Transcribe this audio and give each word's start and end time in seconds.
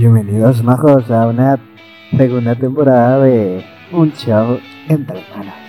Bienvenidos, 0.00 0.64
majos, 0.64 1.10
a 1.10 1.26
una 1.26 1.58
segunda 2.16 2.54
temporada 2.54 3.20
de 3.20 3.62
Un 3.92 4.10
Show 4.14 4.58
entre 4.88 5.22
Manos. 5.36 5.59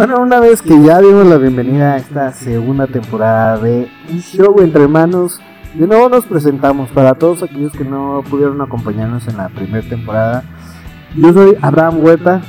Bueno, 0.00 0.22
una 0.22 0.40
vez 0.40 0.62
que 0.62 0.82
ya 0.82 0.98
dimos 0.98 1.26
la 1.26 1.36
bienvenida 1.36 1.92
a 1.92 1.96
esta 1.98 2.32
segunda 2.32 2.86
temporada 2.86 3.58
de 3.58 3.86
Un 4.10 4.18
Show 4.22 4.62
entre 4.62 4.88
Manos, 4.88 5.42
de 5.74 5.86
nuevo 5.86 6.08
nos 6.08 6.24
presentamos 6.24 6.88
para 6.88 7.12
todos 7.12 7.42
aquellos 7.42 7.74
que 7.74 7.84
no 7.84 8.24
pudieron 8.30 8.62
acompañarnos 8.62 9.28
en 9.28 9.36
la 9.36 9.50
primera 9.50 9.86
temporada. 9.86 10.42
Yo 11.14 11.34
soy 11.34 11.54
Abraham 11.60 12.02
Huerta. 12.02 12.40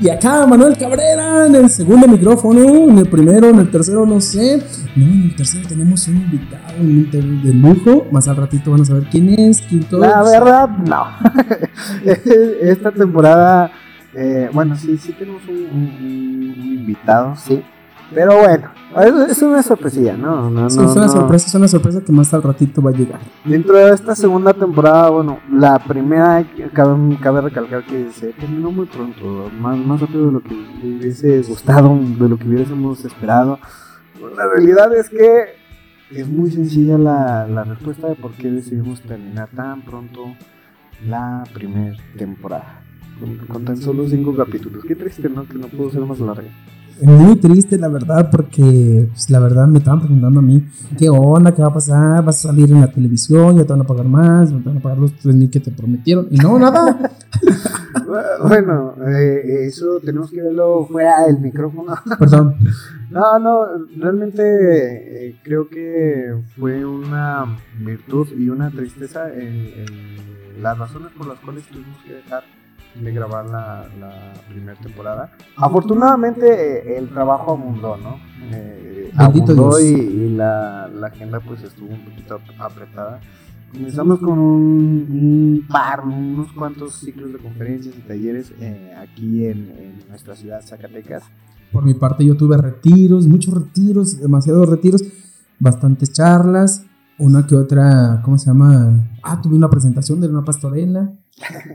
Y 0.00 0.08
acá 0.08 0.46
Manuel 0.46 0.78
Cabrera 0.78 1.44
en 1.44 1.56
el 1.56 1.68
segundo 1.68 2.08
micrófono, 2.08 2.88
en 2.88 2.96
el 2.96 3.08
primero, 3.10 3.50
en 3.50 3.58
el 3.58 3.70
tercero, 3.70 4.06
no 4.06 4.18
sé. 4.18 4.62
No, 4.96 5.04
en 5.04 5.22
el 5.24 5.36
tercero 5.36 5.68
tenemos 5.68 6.08
un 6.08 6.16
invitado 6.16 6.78
de 6.78 7.52
lujo. 7.52 8.06
Más 8.10 8.26
al 8.26 8.36
ratito 8.36 8.70
van 8.70 8.80
a 8.80 8.84
saber 8.86 9.06
quién 9.10 9.38
es, 9.38 9.60
quién 9.60 9.84
todo. 9.84 10.00
La 10.00 10.22
verdad, 10.22 10.70
no. 10.70 11.08
Esta 12.62 12.90
temporada, 12.90 13.70
eh, 14.16 14.50
bueno, 14.52 14.74
sí, 14.76 14.96
sí 14.98 15.12
tenemos 15.12 15.42
un, 15.48 15.56
un- 15.56 16.54
un 16.58 16.64
invitado, 16.66 17.36
sí. 17.36 17.62
Pero 18.14 18.38
bueno, 18.38 18.70
es, 19.24 19.30
es 19.36 19.42
una 19.42 19.64
sorpresilla, 19.64 20.16
¿no? 20.16 20.48
no, 20.48 20.70
Sí, 20.70 20.76
no, 20.78 20.84
es 20.90 20.96
una 20.96 21.06
no. 21.06 21.12
sorpresa, 21.12 21.46
es 21.48 21.54
una 21.56 21.66
sorpresa 21.66 22.00
que 22.02 22.12
más 22.12 22.32
al 22.32 22.42
ratito 22.44 22.80
va 22.80 22.90
a 22.90 22.94
llegar. 22.94 23.18
Dentro 23.44 23.74
de 23.76 23.92
esta 23.92 24.14
segunda 24.14 24.54
temporada, 24.54 25.10
bueno, 25.10 25.40
la 25.52 25.80
primera, 25.80 26.44
cabe, 26.72 27.18
cabe 27.20 27.40
recalcar 27.40 27.84
que 27.84 28.10
se 28.12 28.32
terminó 28.32 28.70
muy 28.70 28.86
pronto, 28.86 29.50
más, 29.60 29.76
más 29.78 30.00
rápido 30.00 30.26
de 30.26 30.32
lo 30.34 30.40
que 30.40 30.54
hubiese 30.54 31.42
gustado, 31.42 31.98
de 31.98 32.28
lo 32.28 32.38
que 32.38 32.46
hubiésemos 32.48 33.04
esperado. 33.04 33.58
La 34.36 34.46
realidad 34.54 34.94
es 34.94 35.10
que 35.10 35.56
es 36.12 36.28
muy 36.28 36.52
sencilla 36.52 36.96
la, 36.98 37.48
la 37.48 37.64
respuesta 37.64 38.06
de 38.06 38.14
por 38.14 38.30
qué 38.34 38.52
decidimos 38.52 39.00
terminar 39.02 39.48
tan 39.54 39.82
pronto 39.82 40.26
la 41.04 41.42
primera 41.52 41.96
temporada. 42.16 42.82
Con, 43.20 43.36
con 43.46 43.64
tan 43.64 43.76
solo 43.76 44.08
cinco 44.08 44.34
capítulos. 44.36 44.84
Qué 44.86 44.94
triste, 44.94 45.28
¿no? 45.28 45.46
Que 45.46 45.54
no 45.54 45.68
pudo 45.68 45.90
ser 45.90 46.02
más 46.02 46.20
larga. 46.20 46.48
Muy 47.02 47.36
triste, 47.36 47.76
la 47.78 47.88
verdad, 47.88 48.30
porque 48.30 49.08
pues, 49.10 49.28
la 49.28 49.38
verdad 49.38 49.66
me 49.66 49.78
estaban 49.80 50.00
preguntando 50.00 50.40
a 50.40 50.42
mí, 50.42 50.66
¿qué 50.98 51.10
onda? 51.10 51.52
¿Qué 51.54 51.60
va 51.60 51.68
a 51.68 51.74
pasar? 51.74 52.24
¿Vas 52.24 52.38
a 52.44 52.48
salir 52.48 52.70
en 52.72 52.80
la 52.80 52.90
televisión? 52.90 53.54
¿Ya 53.56 53.64
te 53.64 53.72
van 53.74 53.82
a 53.82 53.86
pagar 53.86 54.06
más? 54.06 54.50
¿Ya 54.50 54.56
te 54.58 54.64
van 54.68 54.78
a 54.78 54.80
pagar 54.80 54.96
los 54.98 55.12
3 55.18 55.34
mil 55.34 55.50
que 55.50 55.60
te 55.60 55.70
prometieron? 55.70 56.26
Y 56.30 56.36
no, 56.38 56.58
nada. 56.58 57.10
Bueno, 58.46 58.94
eh, 59.08 59.66
eso 59.66 59.98
tenemos 60.04 60.30
que 60.30 60.40
verlo 60.40 60.86
fuera 60.86 61.26
del 61.26 61.40
micrófono. 61.40 61.92
Perdón. 62.18 62.54
No, 63.10 63.38
no, 63.38 63.66
realmente 63.96 65.28
eh, 65.28 65.36
creo 65.42 65.68
que 65.68 66.32
fue 66.56 66.84
una 66.84 67.56
virtud 67.80 68.28
y 68.38 68.48
una 68.48 68.70
tristeza 68.70 69.32
el- 69.32 69.86
las 70.62 70.78
razones 70.78 71.10
por 71.16 71.26
las 71.26 71.38
cuales 71.40 71.64
tuvimos 71.64 71.96
que 72.06 72.14
dejar 72.14 72.44
de 73.02 73.12
grabar 73.12 73.46
la, 73.46 73.86
la 74.00 74.32
primera 74.48 74.78
temporada. 74.80 75.32
Afortunadamente 75.56 76.46
eh, 76.46 76.98
el 76.98 77.08
trabajo 77.08 77.52
abundó, 77.52 77.96
¿no? 77.96 78.16
Eh, 78.52 79.10
abundó 79.16 79.78
y, 79.80 79.84
y 79.84 80.28
la, 80.30 80.88
la 80.88 81.08
agenda 81.08 81.40
pues 81.40 81.62
estuvo 81.62 81.90
un 81.92 82.04
poquito 82.04 82.34
ap- 82.36 82.60
apretada. 82.60 83.20
Comenzamos 83.72 84.20
con 84.20 84.38
un, 84.38 85.06
un 85.10 85.66
par, 85.68 86.04
unos 86.06 86.52
cuantos 86.52 86.94
ciclos 86.94 87.32
de 87.32 87.38
conferencias 87.38 87.94
y 87.98 88.00
talleres 88.00 88.52
eh, 88.60 88.94
aquí 88.96 89.44
en, 89.44 89.70
en 89.78 90.08
nuestra 90.08 90.34
ciudad, 90.34 90.60
Zacatecas. 90.64 91.24
Por 91.72 91.84
mi 91.84 91.92
parte 91.94 92.24
yo 92.24 92.36
tuve 92.36 92.56
retiros, 92.56 93.26
muchos 93.26 93.52
retiros, 93.52 94.20
demasiados 94.20 94.68
retiros, 94.70 95.02
bastantes 95.58 96.12
charlas, 96.12 96.84
una 97.18 97.46
que 97.46 97.56
otra, 97.56 98.20
¿cómo 98.24 98.38
se 98.38 98.46
llama? 98.46 99.04
Ah, 99.22 99.40
tuve 99.42 99.56
una 99.56 99.68
presentación 99.68 100.20
de 100.20 100.28
una 100.28 100.44
pastorela, 100.44 101.12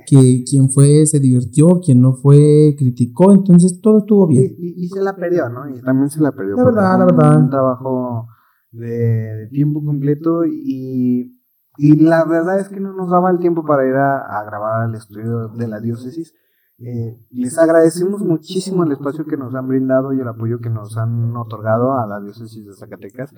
que 0.07 0.43
quien 0.49 0.69
fue 0.71 1.05
se 1.05 1.19
divirtió, 1.19 1.79
quien 1.83 2.01
no 2.01 2.13
fue 2.13 2.75
criticó, 2.77 3.31
entonces 3.31 3.79
todo 3.81 3.99
estuvo 3.99 4.27
bien. 4.27 4.55
Y, 4.57 4.67
y- 4.81 4.85
y 4.85 4.87
se 4.89 5.01
la 5.01 5.15
perdió, 5.15 5.49
¿no? 5.49 5.69
Y 5.69 5.81
también 5.81 6.09
se 6.09 6.21
la 6.21 6.31
perdió. 6.31 6.55
La 6.55 6.63
verdad, 6.63 6.99
la 6.99 7.05
verdad. 7.05 7.37
Un 7.37 7.49
trabajo 7.49 8.27
de, 8.71 8.87
de 8.87 9.47
tiempo 9.49 9.83
completo 9.83 10.45
y, 10.45 11.39
y 11.77 11.95
la 11.97 12.25
verdad 12.25 12.59
es 12.59 12.69
que 12.69 12.79
no 12.79 12.93
nos 12.93 13.09
daba 13.11 13.29
el 13.31 13.39
tiempo 13.39 13.63
para 13.65 13.87
ir 13.87 13.93
a, 13.95 14.39
a 14.39 14.43
grabar 14.45 14.81
al 14.83 14.95
estudio 14.95 15.49
de 15.49 15.67
la 15.67 15.79
diócesis. 15.79 16.33
Eh, 16.79 17.15
les 17.29 17.59
agradecemos 17.59 18.21
muchísimo 18.21 18.83
el 18.83 18.91
espacio 18.91 19.25
que 19.25 19.37
nos 19.37 19.53
han 19.53 19.67
brindado 19.67 20.13
y 20.13 20.19
el 20.19 20.27
apoyo 20.27 20.59
que 20.59 20.71
nos 20.71 20.97
han 20.97 21.35
otorgado 21.37 21.95
a 21.99 22.07
la 22.07 22.19
diócesis 22.19 22.65
de 22.65 22.73
Zacatecas. 22.73 23.31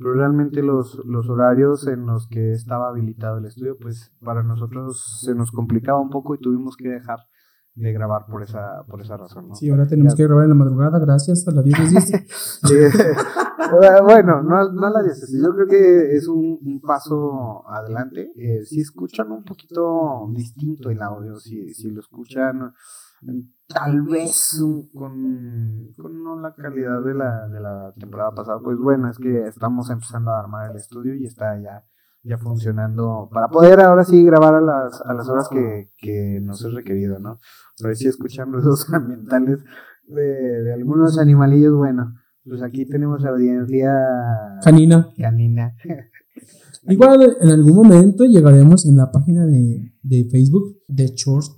Pero 0.00 0.14
realmente 0.14 0.62
los, 0.62 0.98
los 1.04 1.28
horarios 1.28 1.86
en 1.86 2.06
los 2.06 2.26
que 2.26 2.52
estaba 2.52 2.88
habilitado 2.88 3.36
el 3.36 3.44
estudio, 3.44 3.76
pues 3.78 4.14
para 4.24 4.42
nosotros 4.42 5.20
se 5.22 5.34
nos 5.34 5.52
complicaba 5.52 6.00
un 6.00 6.08
poco 6.08 6.34
y 6.34 6.38
tuvimos 6.38 6.74
que 6.74 6.88
dejar 6.88 7.18
de 7.74 7.92
grabar 7.92 8.24
por 8.24 8.42
esa, 8.42 8.82
por 8.88 9.02
esa 9.02 9.18
razón. 9.18 9.48
¿no? 9.48 9.54
Sí, 9.54 9.68
ahora 9.68 9.86
tenemos 9.86 10.14
que 10.14 10.22
grabar 10.24 10.44
en 10.44 10.48
la 10.48 10.54
madrugada, 10.54 10.98
gracias 10.98 11.46
a 11.46 11.50
la 11.50 11.60
diócesis. 11.62 12.12
Sí. 12.66 12.74
bueno, 14.04 14.42
no, 14.42 14.72
no 14.72 14.88
la 14.88 15.02
diócesis. 15.02 15.38
Yo 15.38 15.54
creo 15.54 15.66
que 15.66 16.16
es 16.16 16.26
un, 16.28 16.58
un 16.62 16.80
paso 16.80 17.68
adelante. 17.68 18.32
Eh, 18.36 18.64
si 18.64 18.80
escuchan 18.80 19.30
un 19.30 19.44
poquito 19.44 20.26
distinto 20.34 20.88
el 20.88 21.02
audio, 21.02 21.36
si, 21.36 21.74
si 21.74 21.90
lo 21.90 22.00
escuchan 22.00 22.72
tal 23.66 24.02
vez 24.02 24.60
con, 24.92 25.92
con 25.96 26.24
no 26.24 26.40
la 26.40 26.54
calidad 26.54 27.02
de 27.02 27.14
la, 27.14 27.48
de 27.48 27.60
la 27.60 27.92
temporada 27.98 28.32
pasada, 28.34 28.60
pues 28.62 28.78
bueno, 28.78 29.10
es 29.10 29.18
que 29.18 29.46
estamos 29.46 29.90
empezando 29.90 30.30
a 30.30 30.40
armar 30.40 30.70
el 30.70 30.76
estudio 30.76 31.14
y 31.14 31.24
está 31.24 31.60
ya, 31.60 31.84
ya 32.22 32.38
funcionando 32.38 33.28
para 33.32 33.48
poder 33.48 33.80
ahora 33.80 34.04
sí 34.04 34.24
grabar 34.24 34.54
a 34.54 34.60
las, 34.60 35.00
a 35.02 35.14
las 35.14 35.28
horas 35.28 35.48
que, 35.48 35.90
que 35.98 36.40
nos 36.42 36.64
es 36.64 36.72
requerido, 36.74 37.18
¿no? 37.18 37.38
Pero 37.80 37.94
si 37.94 38.08
escuchan 38.08 38.52
ruidos 38.52 38.90
ambientales 38.92 39.60
de, 40.04 40.62
de 40.62 40.72
algunos 40.72 41.18
animalillos, 41.18 41.74
bueno, 41.74 42.14
pues 42.44 42.62
aquí 42.62 42.86
tenemos 42.86 43.24
audiencia 43.24 43.92
Janina, 44.64 45.08
canina. 45.16 45.76
igual 46.88 47.36
en 47.40 47.50
algún 47.50 47.76
momento 47.76 48.24
llegaremos 48.24 48.86
en 48.86 48.96
la 48.96 49.12
página 49.12 49.46
de, 49.46 49.92
de 50.02 50.24
Facebook 50.30 50.78
de 50.88 51.14
Church 51.14 51.56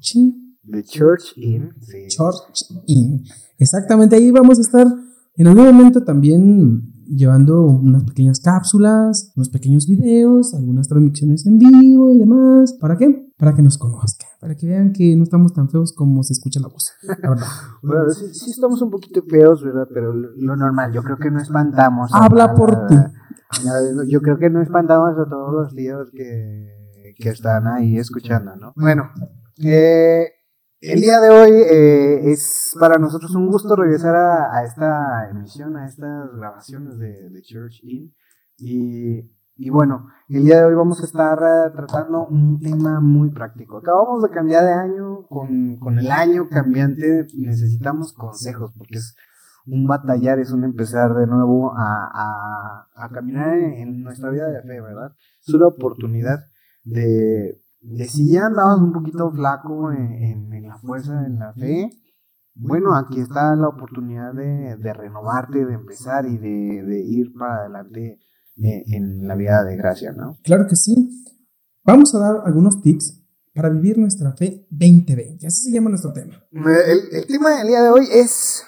The 0.71 0.83
Church 0.83 1.37
Inn. 1.37 1.73
Sí. 1.81 2.09
Church 2.09 2.67
Inn. 2.87 3.25
Exactamente, 3.59 4.17
ahí 4.17 4.31
vamos 4.31 4.59
a 4.59 4.63
estar 4.63 4.87
en 5.35 5.47
algún 5.47 5.65
momento 5.65 6.05
también 6.05 6.93
llevando 7.07 7.63
unas 7.63 8.05
pequeñas 8.05 8.41
cápsulas, 8.41 9.33
unos 9.37 9.49
pequeños 9.51 9.87
videos, 9.87 10.55
algunas 10.55 10.89
transmisiones 10.89 11.47
en 11.47 11.59
vivo 11.59 12.13
y 12.13 12.19
demás. 12.19 12.75
¿Para 12.75 12.97
qué? 12.97 13.33
Para 13.37 13.55
que 13.55 13.63
nos 13.63 13.79
conozcan, 13.79 14.29
para 14.41 14.55
que 14.55 14.67
vean 14.67 14.93
que 14.93 15.17
no 15.17 15.25
estamos 15.25 15.53
tan 15.53 15.69
feos 15.69 15.93
como 15.93 16.23
se 16.23 16.33
escucha 16.33 16.61
la 16.61 16.69
voz. 16.69 16.93
La 17.03 17.31
verdad. 17.31 17.47
Bueno, 17.83 18.11
sí, 18.11 18.33
sí 18.33 18.51
estamos 18.51 18.81
un 18.83 18.91
poquito 18.91 19.23
feos, 19.29 19.63
¿verdad? 19.65 19.89
Pero 19.93 20.13
lo 20.15 20.57
normal, 20.57 20.93
yo 20.93 21.03
creo 21.03 21.17
que 21.17 21.31
no 21.31 21.41
espantamos. 21.41 22.11
Habla 22.15 22.55
por 22.55 22.87
ti. 22.87 22.95
Yo 24.09 24.21
creo 24.21 24.39
que 24.39 24.49
no 24.49 24.63
espantamos 24.63 25.19
a 25.19 25.29
todos 25.29 25.53
los 25.53 25.75
tíos 25.75 26.11
que, 26.13 26.69
que 27.19 27.29
están 27.29 27.67
ahí 27.67 27.99
escuchando, 27.99 28.55
¿no? 28.57 28.73
Bueno, 28.77 29.11
eh, 29.59 30.29
el 30.83 31.01
día 31.01 31.21
de 31.21 31.31
hoy 31.31 31.51
eh, 31.53 32.33
es 32.33 32.75
para 32.79 32.99
nosotros 32.99 33.35
un 33.37 33.47
gusto 33.47 33.77
regresar 33.77 34.17
a, 34.17 34.65
esta 34.65 35.31
emisión, 35.31 35.77
a 35.77 35.87
estas 35.87 36.35
grabaciones 36.35 36.99
de, 36.99 37.41
Church 37.43 37.81
Inn. 37.85 38.13
Y, 38.59 39.71
bueno, 39.71 40.09
el 40.29 40.45
día 40.45 40.59
de 40.59 40.65
hoy 40.65 40.75
vamos 40.75 41.01
a 41.01 41.05
estar 41.05 41.39
eh, 41.39 41.71
tratando 41.73 42.27
un 42.27 42.59
tema 42.59 43.01
muy 43.01 43.31
práctico. 43.31 43.79
Acabamos 43.79 44.25
de 44.25 44.31
cambiar 44.31 44.65
de 44.65 44.73
año, 44.73 45.27
con, 45.29 45.99
el 45.99 46.11
año 46.11 46.49
cambiante 46.49 47.27
necesitamos 47.37 48.13
consejos, 48.13 48.73
porque 48.77 48.99
es 48.99 49.15
un 49.67 49.87
batallar, 49.87 50.41
es 50.41 50.51
un 50.51 50.65
empezar 50.65 51.15
de 51.15 51.29
nuevo 51.29 51.73
a, 51.77 52.89
caminar 53.13 53.57
en 53.57 54.03
nuestra 54.03 54.31
vida 54.31 54.49
de 54.49 54.63
fe, 54.63 54.81
¿verdad? 54.81 55.13
Es 55.47 55.55
una 55.55 55.69
oportunidad 55.69 56.41
de, 56.83 57.62
de 57.83 58.09
si 58.09 58.31
ya 58.31 58.47
andabas 58.47 58.79
un 58.81 58.93
poquito 58.93 59.31
flaco 59.33 59.93
en, 59.93 60.13
en- 60.13 60.53
en 60.53 60.69
la 60.69 60.79
fuerza, 60.79 61.27
en 61.27 61.39
la 61.39 61.53
fe, 61.53 61.91
bueno, 62.55 62.95
aquí 62.95 63.21
está 63.21 63.57
la 63.57 63.69
oportunidad 63.69 64.33
de, 64.35 64.77
de 64.77 64.93
renovarte, 64.93 65.65
de 65.65 65.75
empezar 65.75 66.27
y 66.27 66.37
de, 66.39 66.83
de 66.85 67.01
ir 67.05 67.33
para 67.33 67.61
adelante 67.61 68.19
eh, 68.63 68.85
en 68.89 69.27
la 69.27 69.35
vida 69.35 69.65
de 69.65 69.77
gracia, 69.77 70.13
¿no? 70.13 70.37
Claro 70.45 70.67
que 70.69 70.77
sí. 70.77 71.11
Vamos 71.85 72.15
a 72.15 72.19
dar 72.19 72.37
algunos 72.45 72.81
tips 72.83 73.21
para 73.55 73.69
vivir 73.71 73.99
nuestra 73.99 74.33
fe 74.33 74.67
2020. 74.71 75.47
Así 75.47 75.63
se 75.65 75.73
llama 75.73 75.91
nuestro 75.91 76.13
tema. 76.13 76.35
El, 76.53 77.17
el 77.19 77.27
tema 77.27 77.57
del 77.59 77.67
día 77.69 77.83
de 77.83 77.91
hoy 77.91 78.07
es 78.13 78.63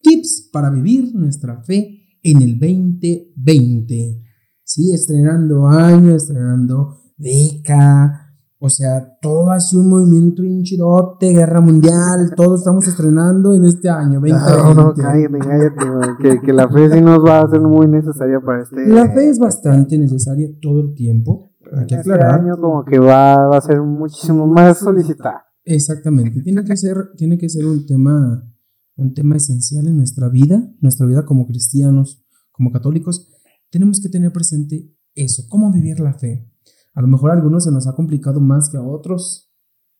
Tips 0.00 0.50
para 0.52 0.70
vivir 0.70 1.14
nuestra 1.14 1.62
fe 1.62 2.18
en 2.22 2.42
el 2.42 2.58
2020. 2.58 4.22
Sí, 4.62 4.92
estrenando 4.94 5.66
año, 5.66 6.14
estrenando 6.14 7.00
década. 7.16 8.23
O 8.64 8.70
sea, 8.70 9.18
todo 9.20 9.50
hace 9.50 9.76
un 9.76 9.90
movimiento 9.90 10.42
hinchidote, 10.42 11.34
guerra 11.34 11.60
mundial, 11.60 12.32
todos 12.34 12.60
estamos 12.60 12.88
estrenando 12.88 13.52
en 13.52 13.66
este 13.66 13.90
año, 13.90 14.20
2020. 14.20 14.52
No, 14.56 14.72
no, 14.72 14.94
cállate, 14.94 15.38
cállate, 15.38 15.76
que, 16.18 16.40
que, 16.40 16.52
la 16.54 16.66
fe 16.70 16.90
sí 16.90 17.02
nos 17.02 17.22
va 17.22 17.40
a 17.40 17.50
ser 17.50 17.60
muy 17.60 17.86
necesaria 17.88 18.40
para 18.40 18.62
este. 18.62 18.88
La 18.88 19.10
fe 19.12 19.28
es 19.28 19.38
bastante 19.38 19.98
necesaria 19.98 20.48
todo 20.62 20.80
el 20.80 20.94
tiempo. 20.94 21.52
Hay 21.76 21.84
que 21.84 21.96
este 21.96 22.14
año 22.14 22.56
como 22.58 22.86
que 22.86 22.98
va, 22.98 23.48
va 23.48 23.58
a 23.58 23.60
ser 23.60 23.82
muchísimo 23.82 24.46
más 24.46 24.78
solicitada. 24.78 25.44
Exactamente. 25.62 26.40
Tiene 26.40 26.64
que 26.64 26.78
ser, 26.78 26.96
tiene 27.18 27.36
que 27.36 27.50
ser 27.50 27.66
un 27.66 27.84
tema, 27.84 28.50
un 28.96 29.12
tema 29.12 29.36
esencial 29.36 29.88
en 29.88 29.98
nuestra 29.98 30.30
vida, 30.30 30.72
nuestra 30.80 31.04
vida 31.06 31.26
como 31.26 31.46
cristianos, 31.46 32.24
como 32.50 32.72
católicos. 32.72 33.30
Tenemos 33.70 34.00
que 34.00 34.08
tener 34.08 34.32
presente 34.32 34.90
eso, 35.14 35.42
cómo 35.50 35.70
vivir 35.70 36.00
la 36.00 36.14
fe. 36.14 36.48
A 36.94 37.02
lo 37.02 37.08
mejor 37.08 37.30
a 37.30 37.34
algunos 37.34 37.64
se 37.64 37.72
nos 37.72 37.86
ha 37.86 37.94
complicado 37.94 38.40
más 38.40 38.70
que 38.70 38.76
a 38.76 38.82
otros. 38.82 39.52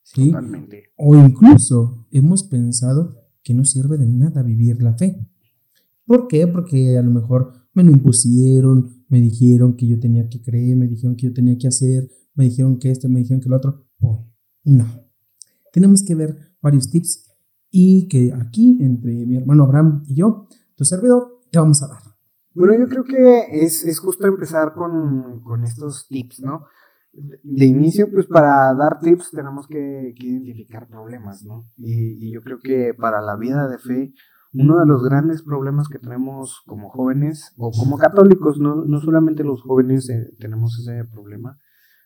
¿sí? 0.02 0.26
Totalmente. 0.26 0.84
O 0.96 1.16
incluso 1.16 2.06
hemos 2.10 2.44
pensado 2.44 3.16
que 3.42 3.54
no 3.54 3.64
sirve 3.64 3.98
de 3.98 4.06
nada 4.06 4.42
vivir 4.42 4.82
la 4.82 4.94
fe. 4.94 5.28
¿Por 6.06 6.28
qué? 6.28 6.46
Porque 6.46 6.96
a 6.96 7.02
lo 7.02 7.10
mejor 7.10 7.52
me 7.72 7.82
lo 7.82 7.90
impusieron, 7.90 9.04
me 9.08 9.20
dijeron 9.20 9.76
que 9.76 9.86
yo 9.86 9.98
tenía 9.98 10.28
que 10.28 10.40
creer, 10.40 10.76
me 10.76 10.86
dijeron 10.86 11.16
que 11.16 11.26
yo 11.26 11.32
tenía 11.32 11.58
que 11.58 11.68
hacer, 11.68 12.08
me 12.34 12.44
dijeron 12.44 12.78
que 12.78 12.90
esto, 12.90 13.08
me 13.08 13.20
dijeron 13.20 13.40
que 13.40 13.48
lo 13.48 13.56
otro. 13.56 13.86
Oh, 14.00 14.26
no. 14.64 14.86
Tenemos 15.72 16.02
que 16.02 16.14
ver 16.14 16.36
varios 16.62 16.90
tips 16.90 17.30
y 17.70 18.06
que 18.08 18.32
aquí, 18.32 18.78
entre 18.80 19.26
mi 19.26 19.36
hermano 19.36 19.64
Abraham 19.64 20.04
y 20.06 20.14
yo, 20.14 20.46
tu 20.76 20.84
servidor, 20.84 21.40
te 21.50 21.58
vamos 21.58 21.82
a 21.82 21.88
dar. 21.88 22.13
Bueno, 22.54 22.74
yo 22.78 22.88
creo 22.88 23.04
que 23.04 23.64
es, 23.64 23.84
es 23.84 23.98
justo 23.98 24.26
empezar 24.26 24.74
con, 24.74 25.40
con 25.42 25.64
estos 25.64 26.06
tips, 26.08 26.40
¿no? 26.40 26.64
de 27.42 27.66
inicio, 27.66 28.10
pues 28.10 28.26
para 28.26 28.74
dar 28.74 28.98
tips 29.00 29.30
tenemos 29.30 29.68
que, 29.68 30.14
identificar 30.18 30.88
problemas, 30.88 31.44
¿no? 31.44 31.66
Y, 31.76 32.26
y, 32.26 32.32
yo 32.32 32.42
creo 32.42 32.58
que 32.58 32.92
para 32.94 33.20
la 33.20 33.36
vida 33.36 33.68
de 33.68 33.78
fe, 33.78 34.12
uno 34.52 34.78
de 34.78 34.86
los 34.86 35.02
grandes 35.04 35.42
problemas 35.42 35.88
que 35.88 35.98
tenemos 35.98 36.62
como 36.66 36.90
jóvenes 36.90 37.52
o 37.56 37.70
como 37.70 37.98
católicos, 37.98 38.58
no, 38.58 38.84
no 38.84 39.00
solamente 39.00 39.44
los 39.44 39.62
jóvenes 39.62 40.08
eh, 40.10 40.30
tenemos 40.38 40.78
ese 40.78 41.04
problema, 41.04 41.58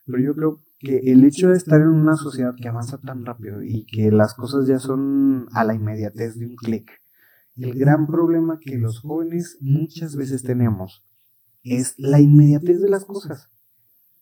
pero 0.05 0.19
yo 0.19 0.35
creo 0.35 0.59
que 0.79 0.97
el 1.11 1.23
hecho 1.25 1.49
de 1.49 1.57
estar 1.57 1.81
en 1.81 1.89
una 1.89 2.15
sociedad 2.15 2.55
que 2.59 2.67
avanza 2.67 2.99
tan 2.99 3.25
rápido 3.25 3.61
y 3.61 3.85
que 3.85 4.11
las 4.11 4.33
cosas 4.33 4.67
ya 4.67 4.79
son 4.79 5.47
a 5.53 5.63
la 5.63 5.75
inmediatez 5.75 6.39
de 6.39 6.47
un 6.47 6.55
clic, 6.55 6.89
el 7.59 7.77
gran 7.77 8.07
problema 8.07 8.59
que 8.59 8.77
los 8.77 8.99
jóvenes 8.99 9.57
muchas 9.61 10.15
veces 10.15 10.43
tenemos 10.43 11.03
es 11.63 11.95
la 11.97 12.19
inmediatez 12.19 12.81
de 12.81 12.89
las 12.89 13.05
cosas. 13.05 13.49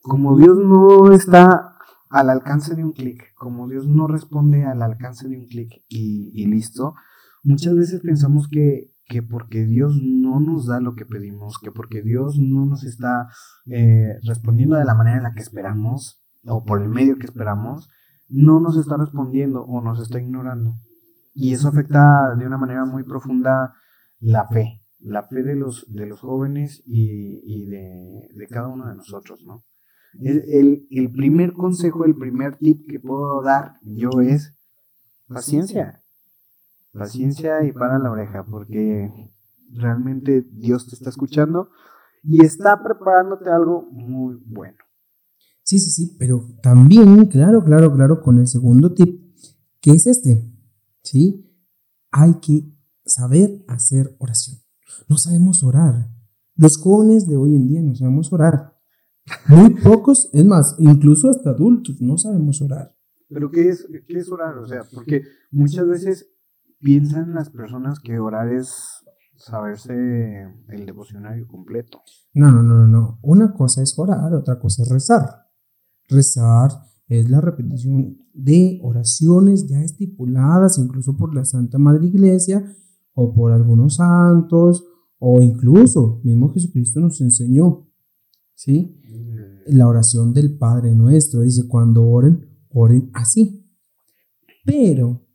Como 0.01 0.37
Dios 0.37 0.57
no 0.57 1.11
está 1.11 1.75
al 2.09 2.29
alcance 2.29 2.75
de 2.75 2.83
un 2.83 2.93
clic, 2.93 3.33
como 3.35 3.67
Dios 3.67 3.87
no 3.87 4.07
responde 4.07 4.65
al 4.65 4.81
alcance 4.81 5.27
de 5.27 5.37
un 5.37 5.47
clic 5.47 5.83
y, 5.87 6.31
y, 6.33 6.45
listo, 6.45 6.95
muchas 7.43 7.75
veces 7.75 8.01
pensamos 8.01 8.47
que, 8.47 8.93
que, 9.07 9.21
porque 9.21 9.65
Dios 9.65 9.99
no 10.01 10.39
nos 10.39 10.67
da 10.67 10.79
lo 10.79 10.95
que 10.95 11.05
pedimos, 11.05 11.57
que 11.59 11.71
porque 11.71 12.01
Dios 12.01 12.37
no 12.39 12.65
nos 12.65 12.83
está 12.83 13.27
eh, 13.65 14.15
respondiendo 14.23 14.77
de 14.77 14.85
la 14.85 14.95
manera 14.95 15.17
en 15.17 15.23
la 15.23 15.33
que 15.33 15.41
esperamos 15.41 16.23
o 16.45 16.63
por 16.63 16.81
el 16.81 16.89
medio 16.89 17.17
que 17.17 17.25
esperamos, 17.25 17.89
no 18.29 18.59
nos 18.59 18.77
está 18.77 18.97
respondiendo 18.97 19.63
o 19.63 19.81
nos 19.81 20.01
está 20.01 20.19
ignorando. 20.19 20.77
Y 21.39 21.53
eso 21.53 21.67
afecta 21.67 22.33
de 22.35 22.47
una 22.47 22.57
manera 22.57 22.83
muy 22.83 23.03
profunda 23.03 23.75
la 24.19 24.47
fe, 24.47 24.81
la 24.99 25.21
fe 25.21 25.43
de 25.43 25.55
los, 25.55 25.85
de 25.87 26.07
los 26.07 26.19
jóvenes 26.19 26.81
y, 26.83 27.41
y 27.45 27.67
de, 27.67 28.27
de 28.33 28.47
cada 28.47 28.69
uno 28.69 28.87
de 28.87 28.95
nosotros, 28.95 29.43
¿no? 29.45 29.63
El, 30.19 30.87
el, 30.89 31.11
primer 31.11 31.53
consejo, 31.53 32.05
el 32.05 32.15
primer 32.15 32.55
tip 32.55 32.89
que 32.89 32.99
puedo 32.99 33.43
dar 33.43 33.73
yo 33.83 34.09
es 34.19 34.57
paciencia. 35.27 36.01
Paciencia 36.91 37.63
y 37.63 37.71
para 37.71 37.99
la 37.99 38.09
oreja, 38.09 38.43
porque 38.43 39.31
realmente 39.71 40.43
Dios 40.53 40.87
te 40.87 40.95
está 40.95 41.11
escuchando 41.11 41.69
y 42.23 42.43
está 42.43 42.81
preparándote 42.83 43.47
algo 43.51 43.87
muy 43.91 44.41
bueno. 44.43 44.77
Sí, 45.61 45.77
sí, 45.77 45.91
sí, 45.91 46.15
pero 46.17 46.47
también, 46.63 47.27
claro, 47.27 47.63
claro, 47.63 47.93
claro, 47.93 48.21
con 48.21 48.39
el 48.39 48.47
segundo 48.47 48.95
tip, 48.95 49.21
que 49.81 49.91
es 49.91 50.07
este, 50.07 50.56
¿sí? 51.07 51.50
Hay 52.12 52.39
que 52.39 52.69
saber 53.06 53.63
hacer 53.68 54.15
oración. 54.19 54.57
No 55.07 55.18
sabemos 55.18 55.63
orar. 55.63 56.09
Los 56.56 56.77
jóvenes 56.77 57.27
de 57.27 57.38
hoy 57.38 57.56
en 57.56 57.68
día 57.68 57.81
no 57.81 57.95
sabemos 57.95 58.31
orar. 58.33 58.75
Muy 59.48 59.69
pocos, 59.81 60.30
es 60.33 60.45
más, 60.45 60.75
incluso 60.80 61.30
hasta 61.30 61.51
adultos, 61.51 62.01
no 62.01 62.18
sabemos 62.18 62.62
orar. 62.62 62.95
Pero 63.30 63.51
¿qué 63.51 63.69
es, 63.69 63.88
qué 64.07 64.19
es 64.19 64.31
orar? 64.31 64.57
O 64.57 64.65
sea, 64.65 64.83
porque 64.94 65.24
muchas 65.51 65.86
veces 65.88 66.30
piensan 66.80 67.33
las 67.33 67.50
personas 67.50 68.00
que 68.00 68.19
orar 68.19 68.54
es 68.54 68.74
saberse 69.36 69.94
el 70.69 70.86
devocionario 70.86 71.45
completo. 71.48 72.01
No, 72.33 72.51
no, 72.51 72.63
no, 72.63 72.88
no. 72.88 73.19
Una 73.21 73.54
cosa 73.54 73.81
es 73.81 73.98
orar, 74.00 74.33
otra 74.33 74.59
cosa 74.59 74.83
es 74.83 74.89
rezar. 74.89 75.48
Rezar 76.07 76.71
es 77.07 77.30
la 77.30 77.42
repetición 77.42 78.18
de 78.33 78.80
oraciones 78.83 79.68
ya 79.68 79.81
estipuladas 79.81 80.77
incluso 80.77 81.15
por 81.15 81.33
la 81.33 81.45
Santa 81.45 81.77
Madre 81.77 82.07
Iglesia 82.07 82.75
o 83.13 83.33
por 83.33 83.51
algunos 83.51 83.95
santos 83.95 84.86
o 85.19 85.42
incluso 85.42 86.21
mismo 86.24 86.51
Jesucristo 86.54 87.00
nos 87.00 87.19
enseñó. 87.21 87.86
¿Sí? 88.54 88.98
la 89.68 89.88
oración 89.88 90.33
del 90.33 90.57
Padre 90.57 90.94
nuestro. 90.95 91.42
Dice, 91.42 91.68
cuando 91.68 92.07
oren, 92.07 92.45
oren 92.69 93.09
así. 93.13 93.65
Pero 94.65 95.25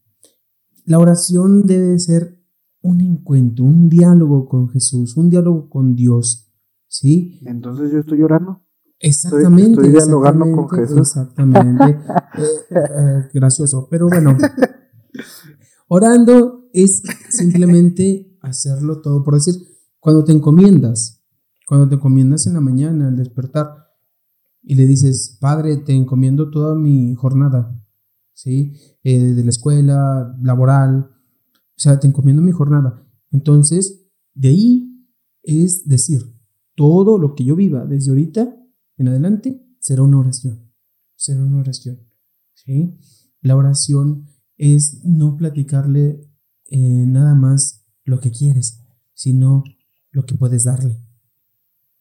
la 0.84 0.98
oración 0.98 1.66
debe 1.66 1.98
ser 1.98 2.38
un 2.82 3.00
encuentro, 3.00 3.64
un 3.64 3.88
diálogo 3.88 4.48
con 4.48 4.68
Jesús, 4.68 5.16
un 5.16 5.30
diálogo 5.30 5.68
con 5.68 5.94
Dios. 5.94 6.52
¿Sí? 6.88 7.40
Entonces 7.46 7.92
yo 7.92 8.00
estoy 8.00 8.22
orando. 8.22 8.62
Exactamente. 9.02 9.72
Estoy, 9.72 9.86
estoy 9.86 9.90
dialogando 9.90 10.44
con 10.52 10.68
Jesús. 10.70 10.98
Exactamente. 10.98 11.84
eh, 12.38 12.46
eh, 12.70 13.28
gracioso. 13.34 13.88
Pero 13.90 14.08
bueno, 14.08 14.36
orando 15.88 16.68
es 16.72 17.02
simplemente 17.28 18.38
hacerlo 18.40 19.00
todo. 19.00 19.22
Por 19.22 19.34
decir, 19.34 19.54
cuando 20.00 20.24
te 20.24 20.32
encomiendas, 20.32 21.22
cuando 21.66 21.88
te 21.88 21.96
encomiendas 21.96 22.46
en 22.46 22.54
la 22.54 22.60
mañana 22.60 23.08
al 23.08 23.16
despertar, 23.16 23.82
y 24.64 24.76
le 24.76 24.86
dices, 24.86 25.38
Padre, 25.40 25.78
te 25.78 25.92
encomiendo 25.92 26.50
toda 26.50 26.76
mi 26.76 27.14
jornada, 27.16 27.76
¿sí? 28.32 28.74
Eh, 29.02 29.18
de 29.18 29.42
la 29.42 29.50
escuela, 29.50 30.36
laboral, 30.40 31.10
o 31.10 31.78
sea, 31.82 31.98
te 31.98 32.06
encomiendo 32.06 32.42
mi 32.42 32.52
jornada. 32.52 33.04
Entonces, 33.32 34.06
de 34.34 34.48
ahí 34.48 34.92
es 35.42 35.86
decir, 35.86 36.22
todo 36.74 37.18
lo 37.18 37.34
que 37.34 37.44
yo 37.44 37.56
viva 37.56 37.84
desde 37.84 38.10
ahorita 38.10 38.56
en 39.02 39.08
adelante 39.08 39.62
será 39.78 40.02
una 40.02 40.18
oración, 40.18 40.72
será 41.16 41.42
una 41.42 41.58
oración, 41.58 42.00
¿sí? 42.54 42.96
La 43.40 43.56
oración 43.56 44.26
es 44.56 45.04
no 45.04 45.36
platicarle 45.36 46.30
eh, 46.70 46.78
nada 47.06 47.34
más 47.34 47.84
lo 48.04 48.20
que 48.20 48.30
quieres, 48.30 48.84
sino 49.12 49.64
lo 50.10 50.24
que 50.24 50.36
puedes 50.36 50.64
darle. 50.64 51.04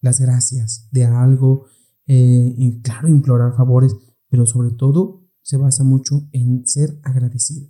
Las 0.00 0.20
gracias 0.20 0.88
de 0.92 1.04
algo, 1.04 1.66
eh, 2.06 2.54
y 2.56 2.80
claro, 2.82 3.08
implorar 3.08 3.56
favores, 3.56 3.94
pero 4.28 4.46
sobre 4.46 4.70
todo 4.70 5.28
se 5.42 5.56
basa 5.56 5.82
mucho 5.84 6.28
en 6.32 6.66
ser 6.66 7.00
agradecido. 7.02 7.68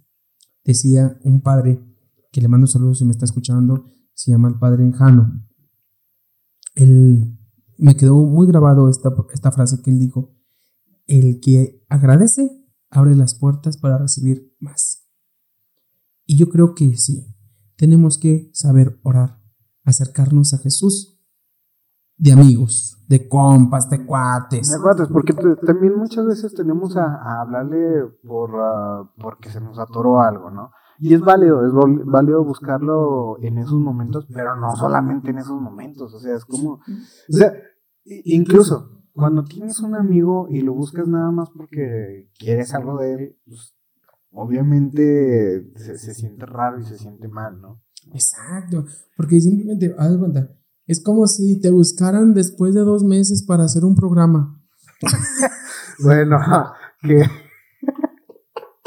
Decía 0.65 1.19
un 1.25 1.41
padre, 1.41 1.83
que 2.31 2.41
le 2.41 2.49
mando 2.49 2.67
saludos 2.67 2.99
si 2.99 3.05
me 3.05 3.13
está 3.13 3.25
escuchando, 3.25 3.87
se 4.15 4.31
llama 4.31 4.49
el 4.49 4.59
padre 4.59 4.85
Enjano. 4.85 5.43
Él, 6.75 7.39
me 7.83 7.97
quedó 7.97 8.15
muy 8.15 8.47
grabado 8.47 8.89
esta, 8.89 9.13
esta 9.33 9.51
frase 9.51 9.83
que 9.83 9.91
él 9.91 9.99
dijo, 9.99 10.37
el 11.09 11.41
que 11.41 11.85
agradece 11.89 12.49
abre 12.91 13.17
las 13.17 13.35
puertas 13.35 13.77
para 13.77 13.99
recibir 13.99 14.55
más. 14.61 15.09
Y 16.25 16.39
yo 16.39 16.49
creo 16.49 16.75
que 16.75 16.97
sí, 16.97 17.35
tenemos 17.77 18.19
que 18.19 18.51
saber 18.55 19.01
orar, 19.03 19.41
acercarnos 19.85 20.55
a 20.55 20.59
Jesús 20.59 21.21
de 22.17 22.31
amigos, 22.31 23.05
de 23.09 23.29
compas, 23.29 23.91
de 23.91 24.07
cuates. 24.07 24.71
De 24.71 24.81
cuates, 24.81 25.09
porque 25.09 25.35
también 25.67 25.99
muchas 25.99 26.25
veces 26.25 26.55
tenemos 26.55 26.97
a, 26.97 27.41
hablarle 27.41 28.05
por 28.23 28.55
uh, 28.55 29.11
porque 29.21 29.51
se 29.51 29.61
nos 29.61 29.81
atoró 29.81 30.21
algo, 30.21 30.53
¿no? 30.53 30.71
Y 31.01 31.15
es 31.15 31.21
válido, 31.21 31.67
es 31.67 31.73
válido 32.05 32.45
buscarlo 32.45 33.37
en 33.41 33.59
esos 33.59 33.81
momentos, 33.81 34.25
pero 34.33 34.55
no 34.55 34.77
solamente 34.77 35.31
en 35.31 35.39
esos 35.39 35.61
momentos, 35.61 36.15
o 36.15 36.21
sea, 36.21 36.37
es 36.37 36.45
como, 36.45 36.79
incluso 38.05 39.05
cuando 39.13 39.45
tienes 39.45 39.81
un 39.81 39.95
amigo 39.95 40.47
y 40.49 40.63
lo 40.63 40.73
buscas 40.75 41.07
nada 41.07 41.31
más 41.31 41.51
porque 41.51 42.31
quieres 42.39 42.75
algo 42.75 42.99
de 42.99 43.15
él, 43.15 43.37
pues 43.47 43.75
obviamente 44.31 45.71
se, 45.77 45.99
se 45.99 46.15
siente 46.15 46.47
raro 46.47 46.81
y 46.81 46.85
se 46.85 46.99
siente 46.99 47.29
mal, 47.29 47.61
¿no? 47.61 47.83
Exacto, 48.13 48.85
porque 49.17 49.41
simplemente, 49.41 49.95
haz 49.97 50.17
cuenta, 50.17 50.51
Es 50.87 51.03
como 51.03 51.27
si 51.27 51.61
te 51.61 51.71
buscaran 51.71 52.35
después 52.35 52.75
de 52.75 52.81
dos 52.81 53.05
meses 53.05 53.45
para 53.47 53.65
hacer 53.65 53.85
un 53.85 53.95
programa. 53.95 54.61
bueno, 56.03 56.39
que 57.03 57.23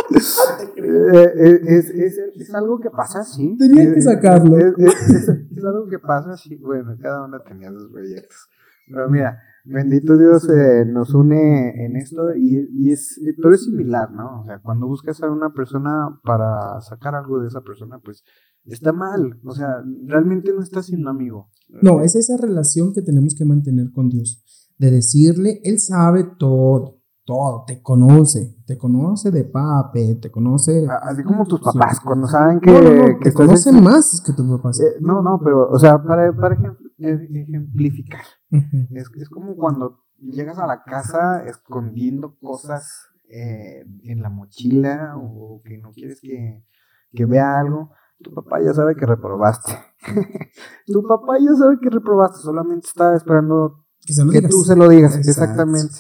Eh, 0.77 1.31
eh, 1.35 1.61
es, 1.65 1.89
es, 1.89 2.17
es, 2.35 2.53
algo 2.53 2.79
que 2.79 2.89
pasa 2.89 3.19
así. 3.21 3.57
Tenía 3.57 3.93
que 3.93 4.01
sacarlo. 4.01 4.57
Es, 4.57 5.29
algo 5.63 5.87
que 5.89 5.99
pasa 5.99 6.33
así. 6.33 6.55
Bueno, 6.57 6.95
cada 7.01 7.25
uno 7.25 7.39
tenía 7.39 7.71
sus 7.71 7.91
proyectos. 7.91 8.49
Pero 8.87 9.09
mira, 9.09 9.39
bendito 9.63 10.17
Dios 10.17 10.47
eh, 10.49 10.85
nos 10.85 11.13
une 11.13 11.85
en 11.85 11.95
esto 11.95 12.35
y, 12.35 12.67
y, 12.71 12.91
es, 12.91 13.19
pero 13.41 13.53
es 13.53 13.65
similar, 13.65 14.11
¿no? 14.11 14.41
O 14.41 14.45
sea, 14.45 14.59
cuando 14.59 14.87
buscas 14.87 15.21
a 15.23 15.31
una 15.31 15.53
persona 15.53 16.19
para 16.23 16.79
sacar 16.81 17.15
algo 17.15 17.39
de 17.39 17.47
esa 17.47 17.61
persona, 17.61 17.99
pues 18.03 18.23
está 18.65 18.93
mal. 18.93 19.39
O 19.43 19.51
sea, 19.51 19.83
realmente 20.05 20.53
no 20.53 20.61
estás 20.61 20.87
siendo 20.87 21.09
amigo. 21.09 21.49
No, 21.81 22.01
es 22.01 22.15
esa 22.15 22.37
relación 22.37 22.93
que 22.93 23.01
tenemos 23.01 23.35
que 23.35 23.45
mantener 23.45 23.91
con 23.91 24.09
Dios. 24.09 24.43
De 24.77 24.91
decirle, 24.91 25.61
Él 25.63 25.79
sabe 25.79 26.25
todo 26.37 26.95
todo, 27.25 27.63
te 27.65 27.81
conoce, 27.81 28.55
te 28.67 28.77
conoce 28.77 29.31
de 29.31 29.45
pape, 29.45 30.15
te 30.21 30.29
conoce. 30.29 30.87
Así 31.01 31.23
como 31.23 31.45
tus 31.45 31.59
papás, 31.59 31.99
cuando 31.99 32.27
saben 32.27 32.59
que. 32.59 33.17
te 33.21 33.33
conocen 33.33 33.83
más 33.83 34.21
que 34.23 34.31
tus 34.33 34.47
papás. 34.47 34.79
Eh, 34.79 34.99
no, 35.01 35.21
no, 35.21 35.39
pero, 35.43 35.69
o 35.69 35.79
sea, 35.79 36.01
para, 36.03 36.31
para 36.33 36.55
ejemplificar. 36.97 38.23
es, 38.51 39.07
es, 39.15 39.29
como 39.29 39.55
cuando 39.55 40.05
llegas 40.17 40.57
a 40.57 40.67
la 40.67 40.83
casa 40.83 41.45
escondiendo 41.45 42.37
cosas 42.37 43.09
eh, 43.29 43.85
en 44.03 44.21
la 44.21 44.29
mochila 44.29 45.15
o 45.17 45.61
que 45.63 45.77
no 45.77 45.91
quieres 45.91 46.21
que, 46.21 46.63
que 47.11 47.25
vea 47.25 47.59
algo. 47.59 47.91
Tu 48.21 48.33
papá 48.33 48.61
ya 48.61 48.73
sabe 48.73 48.95
que 48.95 49.05
reprobaste. 49.05 49.73
tu 50.87 51.03
papá 51.03 51.37
ya 51.39 51.53
sabe 51.55 51.77
que 51.81 51.89
reprobaste, 51.89 52.39
solamente 52.39 52.87
está 52.87 53.15
esperando 53.15 53.85
que, 54.05 54.41
tú 54.47 54.63
se 54.63 54.75
lo 54.75 54.87
digas. 54.87 55.17
Exactamente. 55.17 55.93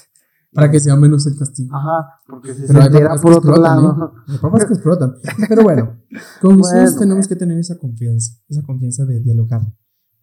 Para 0.53 0.71
que 0.71 0.79
sea 0.79 0.95
menos 0.95 1.27
el 1.27 1.37
castigo. 1.37 1.75
Ajá, 1.75 2.21
porque 2.27 2.53
se 2.53 2.67
Pero 2.67 2.85
entera 2.85 3.15
por 3.21 3.33
otro 3.33 3.57
lado. 3.57 4.13
¿eh? 4.29 4.37
papás 4.41 4.65
que 4.65 4.73
explotan. 4.73 5.15
Pero 5.49 5.63
bueno, 5.63 5.97
con 6.41 6.63
Jesús 6.63 6.97
tenemos 6.97 7.27
que 7.27 7.35
tener 7.35 7.57
esa 7.57 7.77
confianza, 7.77 8.37
esa 8.47 8.61
confianza 8.61 9.03
de 9.05 9.19
dialogar, 9.19 9.61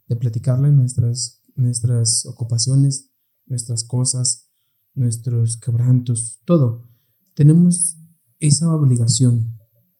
de 0.09 0.17
platicarle 0.17 0.71
nuestras, 0.71 1.43
nuestras 1.55 2.27
ocupaciones, 2.27 3.11
nuestras 3.47 3.85
cosas, 3.85 4.49
nuestros 4.95 5.57
quebrantos, 5.57 6.41
todo. 6.45 6.89
Tenemos 7.35 7.99
esa 8.39 8.75
obligación. 8.75 9.59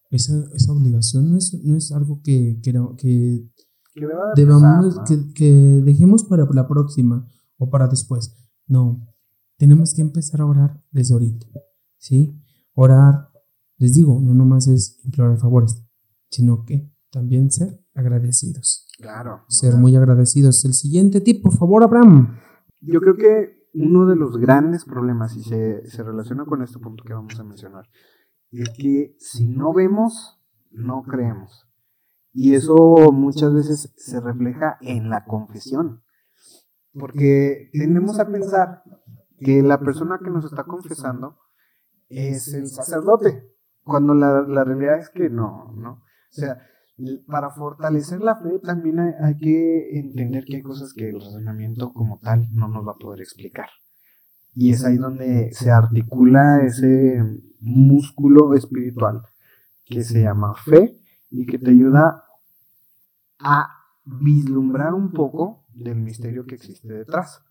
Esa, 0.09 0.45
esa 0.53 0.71
obligación 0.71 1.31
no 1.31 1.37
es, 1.37 1.53
no 1.63 1.75
es 1.75 1.91
algo 1.91 2.21
que, 2.21 2.59
que, 2.61 2.71
que, 2.97 3.49
debamos, 4.35 4.99
que, 5.07 5.33
que 5.33 5.51
dejemos 5.83 6.23
para 6.23 6.45
la 6.53 6.67
próxima 6.67 7.27
o 7.57 7.69
para 7.69 7.87
después. 7.87 8.35
No, 8.67 9.07
tenemos 9.57 9.93
que 9.93 10.01
empezar 10.01 10.41
a 10.41 10.45
orar 10.45 10.83
desde 10.91 11.13
ahorita, 11.13 11.47
¿sí? 11.97 12.39
Orar, 12.75 13.29
les 13.77 13.93
digo, 13.95 14.19
no 14.21 14.33
nomás 14.33 14.67
es 14.67 14.99
implorar 15.03 15.37
favores, 15.39 15.83
sino 16.29 16.65
que 16.65 16.91
también 17.09 17.51
ser 17.51 17.82
agradecidos. 17.95 18.87
Claro. 18.97 19.43
Ser 19.47 19.75
muy 19.75 19.95
agradecidos. 19.95 20.63
El 20.65 20.73
siguiente 20.73 21.21
tip, 21.21 21.43
por 21.43 21.53
favor, 21.53 21.83
Abraham. 21.83 22.39
Yo 22.81 22.99
creo 23.01 23.15
que 23.15 23.69
uno 23.73 24.05
de 24.05 24.15
los 24.15 24.37
grandes 24.37 24.85
problemas, 24.85 25.35
y 25.35 25.43
se, 25.43 25.87
se 25.87 26.03
relaciona 26.03 26.45
con 26.45 26.61
este 26.61 26.79
punto 26.79 27.03
que 27.03 27.13
vamos 27.13 27.39
a 27.39 27.43
mencionar, 27.43 27.89
es 28.51 28.69
que 28.77 29.15
si 29.17 29.47
no 29.47 29.73
vemos, 29.73 30.39
no 30.71 31.03
creemos. 31.03 31.67
Y 32.31 32.55
eso 32.55 33.11
muchas 33.11 33.53
veces 33.53 33.93
se 33.95 34.19
refleja 34.19 34.77
en 34.81 35.09
la 35.09 35.25
confesión. 35.25 36.03
Porque 36.93 37.69
tendemos 37.73 38.19
a 38.19 38.27
pensar 38.27 38.83
que 39.39 39.61
la 39.63 39.79
persona 39.79 40.19
que 40.23 40.29
nos 40.29 40.45
está 40.45 40.63
confesando 40.63 41.39
es 42.09 42.53
el 42.53 42.67
sacerdote, 42.67 43.51
cuando 43.83 44.13
la, 44.13 44.41
la 44.41 44.63
realidad 44.63 44.99
es 44.99 45.09
que 45.09 45.29
no, 45.29 45.73
¿no? 45.75 45.91
O 45.93 46.35
sea, 46.35 46.59
para 47.27 47.49
fortalecer 47.49 48.21
la 48.21 48.35
fe 48.35 48.59
también 48.59 48.99
hay, 48.99 49.37
que 49.37 49.99
entender 49.99 50.45
que 50.45 50.57
hay 50.57 50.61
cosas 50.61 50.93
que 50.93 51.09
el 51.09 51.19
razonamiento 51.19 51.91
como 51.91 52.19
tal 52.19 52.47
no 52.53 52.67
nos 52.67 52.87
va 52.87 52.91
a 52.91 52.99
poder 52.99 53.21
explicar. 53.21 53.69
Y 54.53 54.71
es 54.71 54.85
ahí 54.85 54.97
donde 54.97 55.51
se 55.53 55.71
articula 55.71 56.61
ese 56.63 57.23
músculo 57.59 58.53
espiritual 58.53 59.23
que 59.85 60.03
se 60.03 60.21
llama 60.21 60.53
fe 60.53 60.99
y 61.31 61.45
que 61.47 61.57
te 61.57 61.71
ayuda 61.71 62.23
a 63.39 63.69
vislumbrar 64.05 64.93
un 64.93 65.11
poco 65.11 65.65
del 65.73 65.95
misterio 65.95 66.45
que 66.45 66.55
existe 66.55 66.93
detrás. 66.93 67.43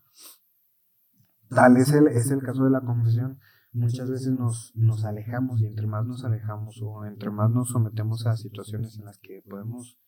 Tal 1.48 1.76
es 1.76 1.92
el, 1.92 2.06
es 2.06 2.30
el 2.30 2.42
caso 2.42 2.64
de 2.64 2.70
la 2.70 2.80
confesión. 2.80 3.38
Muchas 3.72 4.10
veces 4.10 4.32
nos, 4.38 4.72
nos 4.74 5.04
alejamos 5.04 5.60
y 5.60 5.66
entre 5.66 5.86
más 5.86 6.06
nos 6.06 6.24
alejamos 6.24 6.80
o 6.82 7.06
entre 7.06 7.30
más 7.30 7.50
nos 7.50 7.70
sometemos 7.70 8.26
a 8.26 8.36
situaciones 8.36 8.98
en 8.98 9.06
las 9.06 9.18
que 9.18 9.42
podemos 9.48 9.98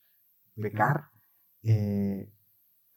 pecar, 0.55 1.05
eh, 1.63 2.31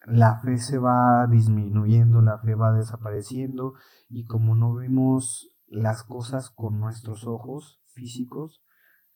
la 0.05 0.39
fe 0.41 0.57
se 0.57 0.77
va 0.77 1.27
disminuyendo, 1.27 2.21
la 2.21 2.37
fe 2.39 2.53
va 2.53 2.71
desapareciendo 2.71 3.73
y 4.09 4.25
como 4.25 4.53
no 4.55 4.75
vemos 4.75 5.55
las 5.67 6.03
cosas 6.03 6.51
con 6.51 6.79
nuestros 6.79 7.25
ojos 7.25 7.81
físicos, 7.93 8.63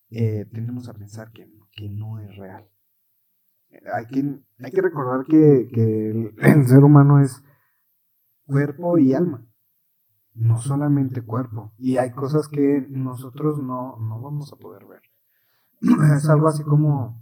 eh, 0.09 0.45
tendemos 0.51 0.89
a 0.89 0.93
pensar 0.93 1.31
que, 1.31 1.47
que 1.71 1.89
no 1.89 2.19
es 2.19 2.35
real. 2.35 2.67
Hay 3.93 4.05
que, 4.07 4.39
hay 4.59 4.71
que 4.71 4.81
recordar 4.81 5.25
que, 5.25 5.67
que 5.73 6.09
el 6.41 6.67
ser 6.67 6.83
humano 6.83 7.19
es 7.19 7.43
cuerpo 8.45 8.97
y 8.97 9.13
alma, 9.13 9.47
no 10.35 10.57
solamente 10.59 11.21
cuerpo. 11.21 11.73
Y 11.77 11.97
hay 11.97 12.11
cosas 12.11 12.47
que 12.47 12.85
nosotros 12.89 13.61
no, 13.61 13.97
no 13.99 14.21
vamos 14.21 14.51
a 14.53 14.57
poder 14.57 14.85
ver. 14.85 15.01
Es 16.17 16.29
algo 16.29 16.47
así 16.47 16.63
como, 16.63 17.21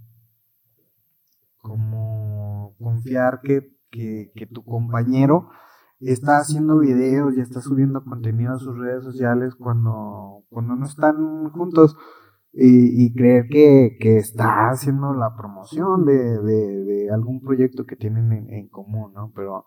como 1.58 2.74
confiar 2.78 3.40
que, 3.42 3.76
que, 3.90 4.46
tu 4.46 4.64
compañero 4.64 5.50
está 6.00 6.38
haciendo 6.38 6.78
videos 6.78 7.36
y 7.36 7.40
está 7.40 7.60
subiendo 7.60 8.02
contenido 8.04 8.54
a 8.54 8.58
sus 8.58 8.76
redes 8.78 9.04
sociales 9.04 9.54
cuando, 9.54 10.44
cuando 10.48 10.74
no 10.74 10.86
están 10.86 11.50
juntos. 11.50 11.96
Y, 12.54 13.14
creer 13.14 13.46
que, 13.48 13.96
que, 13.98 14.18
está 14.18 14.68
haciendo 14.68 15.14
la 15.14 15.34
promoción 15.34 16.04
de, 16.04 16.38
de, 16.42 16.84
de 16.84 17.10
algún 17.10 17.40
proyecto 17.40 17.86
que 17.86 17.96
tienen 17.96 18.30
en, 18.30 18.50
en, 18.52 18.68
común, 18.68 19.14
¿no? 19.14 19.32
Pero 19.34 19.64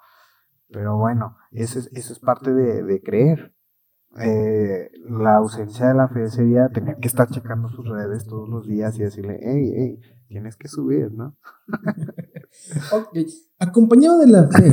pero 0.69 0.97
bueno, 0.97 1.37
eso 1.51 1.79
es, 1.79 1.89
eso 1.93 2.13
es 2.13 2.19
parte 2.19 2.53
de, 2.53 3.01
creer. 3.01 3.53
Eh, 4.19 4.89
la 5.09 5.37
ausencia 5.37 5.87
de 5.87 5.93
la 5.93 6.07
fe 6.07 6.29
sería 6.29 6.69
tener 6.69 6.97
que 6.97 7.07
estar 7.07 7.27
checando 7.29 7.69
sus 7.69 7.87
redes 7.87 8.25
todos 8.25 8.47
los 8.47 8.65
días 8.65 8.97
y 8.97 9.03
decirle, 9.03 9.39
hey, 9.41 9.73
hey, 9.75 9.99
tienes 10.27 10.55
que 10.55 10.67
subir, 10.67 11.11
¿no? 11.11 11.37
ok, 12.93 13.17
acompañado 13.59 14.19
de 14.19 14.27
la 14.27 14.47
fe, 14.47 14.71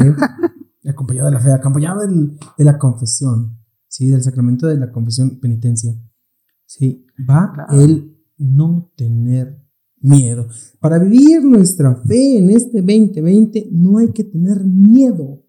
acompañado 0.89 1.27
de 1.27 1.35
la 1.35 1.41
fe, 1.41 1.53
acompañado 1.53 2.01
de 2.01 2.65
la 2.65 2.79
confesión, 2.79 3.59
¿sí? 3.89 4.09
Del 4.09 4.23
sacramento 4.23 4.67
de 4.69 4.77
la 4.77 4.93
confesión 4.93 5.41
penitencia, 5.41 5.93
¿sí? 6.65 7.07
Va 7.29 7.67
el 7.71 8.17
no 8.39 8.93
tener 8.97 9.63
miedo. 10.01 10.49
Para 10.81 10.99
vivir 10.99 11.45
nuestra 11.45 11.95
fe 11.97 12.39
en 12.39 12.51
este 12.51 12.81
2020 12.81 13.69
no 13.71 13.99
hay 13.99 14.13
que 14.13 14.25
tener 14.25 14.65
miedo. 14.65 15.43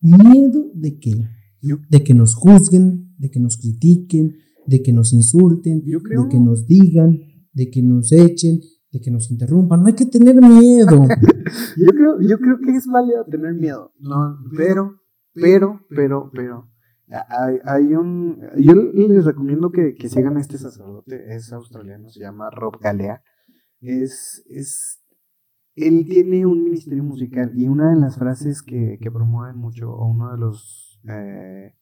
Miedo 0.00 0.70
de 0.74 0.98
que, 0.98 1.12
de 1.60 2.04
que 2.04 2.14
nos 2.14 2.34
juzguen, 2.34 3.14
de 3.18 3.30
que 3.30 3.40
nos 3.40 3.56
critiquen, 3.56 4.36
de 4.66 4.82
que 4.82 4.92
nos 4.92 5.12
insulten, 5.12 5.82
de 5.84 6.28
que 6.30 6.40
nos 6.40 6.66
digan, 6.66 7.18
de 7.52 7.70
que 7.70 7.82
nos 7.82 8.12
echen, 8.12 8.60
de 8.92 9.00
que 9.00 9.10
nos 9.10 9.30
interrumpan. 9.30 9.80
No 9.80 9.86
hay 9.86 9.94
que 9.94 10.06
tener 10.06 10.36
miedo. 10.36 11.06
yo, 11.76 11.86
creo, 11.88 12.20
yo 12.20 12.38
creo 12.38 12.58
que 12.58 12.76
es 12.76 12.86
válido 12.86 13.24
tener 13.26 13.54
miedo. 13.54 13.92
No, 13.98 14.38
pero, 14.56 15.00
pero, 15.34 15.80
pero, 15.88 16.30
pero. 16.32 16.70
Hay, 17.08 17.56
hay 17.64 17.94
un. 17.94 18.38
Yo 18.58 18.74
les 18.74 19.24
recomiendo 19.24 19.70
que, 19.70 19.94
que 19.94 20.08
sigan 20.08 20.36
a 20.36 20.40
este 20.40 20.58
sacerdote. 20.58 21.34
Es 21.34 21.52
australiano, 21.52 22.10
se 22.10 22.20
llama 22.20 22.50
Rob 22.50 22.78
Galea. 22.80 23.22
Es, 23.80 24.44
es 24.50 25.02
él 25.86 26.06
tiene 26.08 26.46
un 26.46 26.64
ministerio 26.64 27.02
musical 27.04 27.52
y 27.54 27.68
una 27.68 27.90
de 27.90 28.00
las 28.00 28.18
frases 28.18 28.62
que, 28.62 28.98
que 29.00 29.10
promueven 29.10 29.56
mucho, 29.56 29.90
o 29.90 30.06
uno 30.06 30.32
de 30.32 30.38
los, 30.38 31.00
eh, 31.08 31.74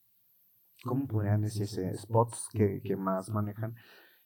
¿cómo 0.83 1.07
podrían 1.07 1.41
decirse? 1.41 1.95
Spots 1.95 2.47
que, 2.51 2.81
que 2.83 2.95
más 2.95 3.29
manejan, 3.29 3.75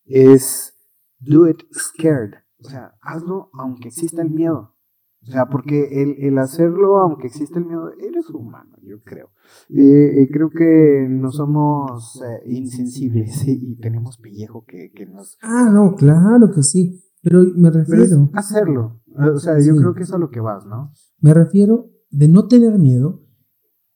es 0.06 0.78
do 1.20 1.48
it 1.48 1.62
scared. 1.74 2.34
O 2.60 2.70
sea, 2.70 2.96
hazlo 3.02 3.50
aunque 3.54 3.88
exista 3.88 4.22
el 4.22 4.30
miedo. 4.30 4.76
O 5.24 5.32
sea, 5.32 5.46
porque 5.46 6.02
el, 6.02 6.16
el 6.20 6.38
hacerlo, 6.40 6.98
aunque 6.98 7.28
exista 7.28 7.60
el 7.60 7.66
miedo, 7.66 7.92
eres 7.94 8.28
humano, 8.32 8.76
yo 8.82 9.04
creo. 9.04 9.30
Eh, 9.70 10.28
creo 10.32 10.50
que 10.50 11.06
no 11.08 11.32
somos 11.32 12.20
eh, 12.24 12.50
insensibles 12.50 13.44
y, 13.48 13.76
tenemos 13.76 14.18
pellejo 14.18 14.66
que, 14.66 14.92
que, 14.92 15.06
nos... 15.06 15.38
Ah, 15.42 15.70
no, 15.72 15.94
claro 15.96 16.52
que 16.54 16.64
sí. 16.64 17.04
Pero 17.22 17.44
me 17.56 17.70
refiero... 17.70 18.32
hacerlo. 18.34 19.01
O 19.16 19.40
sea, 19.40 19.60
yo 19.60 19.76
creo 19.76 19.94
que 19.94 20.04
es 20.04 20.12
a 20.12 20.18
lo 20.18 20.30
que 20.30 20.40
vas, 20.40 20.66
¿no? 20.66 20.94
Me 21.20 21.34
refiero 21.34 21.92
de 22.10 22.28
no 22.28 22.48
tener 22.48 22.78
miedo, 22.78 23.26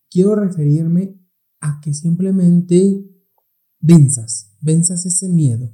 quiero 0.09 0.35
referirme 0.35 1.19
a 1.59 1.79
que 1.81 1.93
simplemente 1.93 3.05
venzas, 3.79 4.55
venzas 4.61 5.05
ese 5.05 5.29
miedo. 5.29 5.71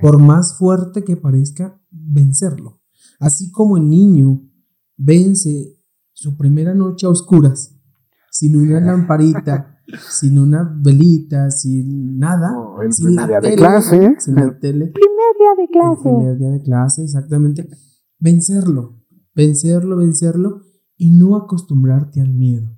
Por 0.00 0.18
más 0.18 0.58
fuerte 0.58 1.04
que 1.04 1.16
parezca, 1.16 1.80
vencerlo. 1.90 2.80
Así 3.20 3.50
como 3.50 3.76
el 3.76 3.88
niño 3.88 4.42
vence 4.96 5.78
su 6.12 6.36
primera 6.36 6.74
noche 6.74 7.06
a 7.06 7.10
oscuras, 7.10 7.76
sin 8.30 8.56
una 8.56 8.80
lamparita, 8.84 9.78
sin 10.10 10.38
una 10.38 10.76
velita, 10.82 11.50
sin 11.50 12.18
nada. 12.18 12.54
el 12.82 12.90
primer 12.90 13.28
día 13.28 13.40
de 13.40 13.56
clase. 13.56 14.16
Sin 14.18 14.34
la 14.34 14.58
tele. 14.58 14.92
Primer 14.92 15.36
día 15.38 15.54
de 15.56 15.68
clase. 15.68 16.08
El 16.08 16.16
primer 16.16 16.38
día 16.38 16.50
de 16.50 16.62
clase, 16.62 17.04
exactamente. 17.04 17.68
Vencerlo, 18.22 19.00
vencerlo, 19.34 19.96
vencerlo 19.96 20.62
y 20.96 21.10
no 21.10 21.36
acostumbrarte 21.36 22.20
al 22.20 22.32
miedo. 22.32 22.76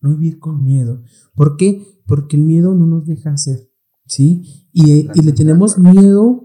No 0.00 0.10
vivir 0.10 0.38
con 0.38 0.62
miedo. 0.62 1.02
¿Por 1.34 1.56
qué? 1.56 1.82
Porque 2.06 2.36
el 2.36 2.42
miedo 2.42 2.74
no 2.74 2.86
nos 2.86 3.06
deja 3.06 3.30
hacer. 3.30 3.70
¿Sí? 4.06 4.68
Y, 4.72 5.08
y 5.14 5.22
le 5.22 5.32
tenemos 5.32 5.78
miedo, 5.78 6.44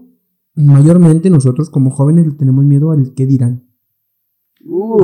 mayormente 0.54 1.28
nosotros 1.28 1.68
como 1.68 1.90
jóvenes 1.90 2.26
le 2.26 2.34
tenemos 2.34 2.64
miedo 2.64 2.92
al 2.92 3.12
que 3.12 3.26
dirán 3.26 3.70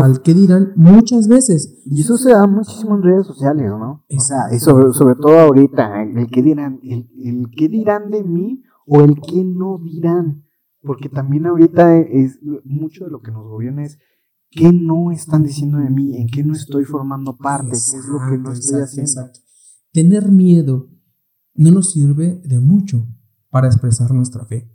al 0.02 0.23
que 0.23 0.35
dirán 0.35 0.73
muchas 0.76 1.28
veces. 1.28 1.83
Y 1.85 2.00
eso 2.00 2.16
se 2.16 2.33
da 2.33 2.47
muchísimo 2.47 2.97
en 2.97 3.02
redes 3.02 3.26
sociales, 3.26 3.66
¿no? 3.69 4.05
O 4.09 4.21
sea, 4.21 4.55
y 4.55 4.59
sobre, 4.59 5.14
todo 5.16 5.38
ahorita, 5.38 6.02
el 6.02 6.28
que 6.28 6.43
dirán, 6.43 6.81
el, 6.83 7.09
el 7.23 7.50
que 7.50 7.69
dirán 7.69 8.11
de 8.11 8.25
mí 8.25 8.62
o 8.87 9.00
el 9.00 9.21
que 9.21 9.45
no 9.45 9.78
dirán. 9.83 10.45
Porque 10.87 11.09
también 11.09 11.47
ahorita 11.47 11.99
es 11.99 12.38
mucho 12.64 13.05
de 13.05 13.11
lo 13.11 13.21
que 13.21 13.33
nos 13.33 13.47
gobierna 13.47 13.85
es 13.85 13.99
qué 14.50 14.73
no 14.73 15.11
están 15.11 15.43
diciendo 15.43 15.78
de 15.78 15.90
mí, 15.90 16.16
en 16.16 16.28
qué 16.28 16.45
no 16.45 16.55
estoy 16.55 16.85
formando 16.85 17.37
parte, 17.37 17.71
qué 17.71 17.99
es 17.99 18.07
lo 18.09 18.19
que 18.31 18.38
no 18.38 18.52
estoy 18.52 18.83
haciendo. 18.83 19.33
Tener 19.93 20.31
miedo 20.31 20.90
no 21.55 21.71
nos 21.71 21.93
sirve 21.93 22.40
de 22.45 22.61
mucho 22.61 23.07
para 23.50 23.66
expresar 23.66 24.12
nuestra 24.12 24.45
fe. 24.45 24.73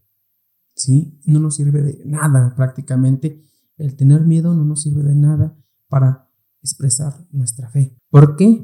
¿Sí? 0.75 1.19
No 1.25 1.39
nos 1.39 1.55
sirve 1.55 1.81
de 1.81 2.03
nada 2.05 2.53
prácticamente 2.55 3.41
el 3.81 3.95
tener 3.95 4.21
miedo 4.21 4.53
no 4.53 4.63
nos 4.63 4.83
sirve 4.83 5.01
de 5.01 5.15
nada 5.15 5.57
para 5.87 6.29
expresar 6.61 7.27
nuestra 7.31 7.67
fe. 7.69 7.97
¿Por 8.11 8.35
qué? 8.35 8.63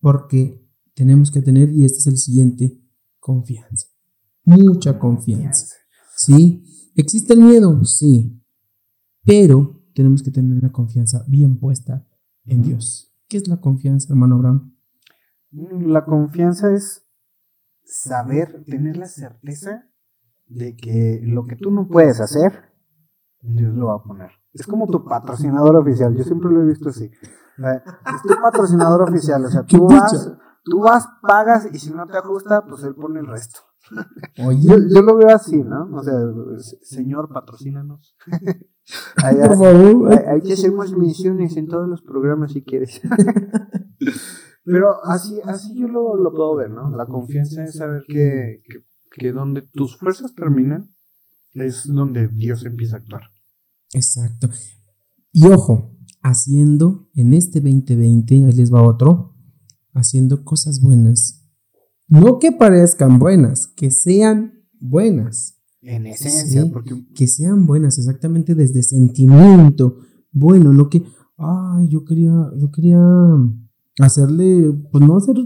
Porque 0.00 0.68
tenemos 0.94 1.30
que 1.30 1.40
tener, 1.40 1.70
y 1.70 1.84
este 1.84 1.98
es 1.98 2.06
el 2.08 2.18
siguiente, 2.18 2.82
confianza. 3.20 3.86
Mucha 4.44 4.98
confianza. 4.98 5.76
¿Sí? 6.16 6.64
¿Existe 6.96 7.34
el 7.34 7.40
miedo? 7.40 7.84
Sí. 7.84 8.42
Pero 9.24 9.82
tenemos 9.94 10.22
que 10.22 10.30
tener 10.30 10.62
la 10.62 10.72
confianza 10.72 11.24
bien 11.28 11.58
puesta 11.58 12.06
en 12.46 12.62
Dios. 12.62 13.14
¿Qué 13.28 13.36
es 13.36 13.48
la 13.48 13.60
confianza, 13.60 14.12
hermano 14.12 14.38
Brown? 14.38 14.76
La 15.50 16.04
confianza 16.04 16.72
es 16.72 17.06
saber, 17.84 18.64
tener 18.64 18.96
la 18.96 19.06
certeza 19.06 19.88
de 20.46 20.74
que 20.74 21.20
lo 21.22 21.46
que 21.46 21.56
tú 21.56 21.70
no 21.70 21.86
puedes 21.86 22.20
hacer, 22.20 22.72
Dios 23.42 23.74
lo 23.74 23.88
va 23.88 23.96
a 23.96 24.02
poner. 24.02 24.30
Es 24.52 24.66
como 24.66 24.86
tu 24.86 25.04
patrocinador 25.04 25.76
oficial. 25.76 26.16
Yo 26.16 26.24
siempre 26.24 26.50
lo 26.50 26.62
he 26.62 26.66
visto 26.66 26.88
así. 26.88 27.04
Es 27.04 28.22
tu 28.22 28.40
patrocinador 28.40 29.02
oficial. 29.02 29.44
O 29.44 29.48
sea, 29.48 29.62
tú 29.66 29.86
vas, 29.86 30.32
tú 30.64 30.80
vas, 30.80 31.06
pagas 31.20 31.68
y 31.72 31.78
si 31.78 31.92
no 31.92 32.06
te 32.06 32.16
ajusta, 32.16 32.64
pues 32.66 32.82
él 32.84 32.94
pone 32.94 33.20
el 33.20 33.26
resto. 33.26 33.60
Yo, 34.36 34.76
lo 34.78 35.16
veo 35.16 35.34
así, 35.34 35.56
¿no? 35.56 35.88
O 35.94 36.02
sea, 36.02 36.14
señor, 36.82 37.28
patrocínanos. 37.32 38.16
Hay, 39.22 39.36
Por 39.36 39.58
favor. 39.58 40.12
Hay, 40.28 40.40
que 40.42 40.52
hacer 40.52 40.72
más 40.72 40.92
misiones 40.92 41.56
en 41.56 41.66
todos 41.66 41.88
los 41.88 42.02
programas 42.02 42.52
si 42.52 42.62
quieres. 42.62 43.00
Pero 44.64 45.04
así, 45.04 45.40
así 45.44 45.78
yo 45.78 45.88
lo, 45.88 46.16
lo, 46.16 46.32
puedo 46.32 46.56
ver, 46.56 46.70
¿no? 46.70 46.90
La 46.96 47.06
confianza 47.06 47.64
es 47.64 47.76
saber 47.76 48.02
que, 48.08 48.62
que, 48.64 48.84
que 49.10 49.32
donde 49.32 49.62
tus 49.62 49.96
fuerzas 49.96 50.34
terminan 50.34 50.90
es 51.54 51.86
donde 51.86 52.28
Dios 52.28 52.64
empieza 52.64 52.96
a 52.96 52.98
actuar. 52.98 53.22
Exacto. 53.92 54.48
Y 55.32 55.46
ojo, 55.46 55.96
haciendo 56.22 57.08
en 57.14 57.32
este 57.32 57.60
2020, 57.60 58.34
ahí 58.34 58.52
les 58.52 58.72
va 58.72 58.82
otro, 58.82 59.36
haciendo 59.94 60.44
cosas 60.44 60.80
buenas. 60.80 61.45
No 62.08 62.38
que 62.38 62.52
parezcan 62.52 63.18
buenas, 63.18 63.66
que 63.66 63.90
sean 63.90 64.52
buenas. 64.80 65.60
En 65.82 66.06
esencia, 66.06 66.64
porque... 66.72 67.06
Que 67.14 67.26
sean 67.26 67.66
buenas, 67.66 67.98
exactamente 67.98 68.54
desde 68.54 68.82
sentimiento. 68.82 69.98
Bueno, 70.32 70.72
no 70.72 70.88
que, 70.88 71.04
ay, 71.36 71.88
yo 71.88 72.04
quería, 72.04 72.50
yo 72.58 72.70
quería 72.70 73.00
hacerle, 74.00 74.72
pues 74.90 75.04
no 75.04 75.16
hacer, 75.16 75.36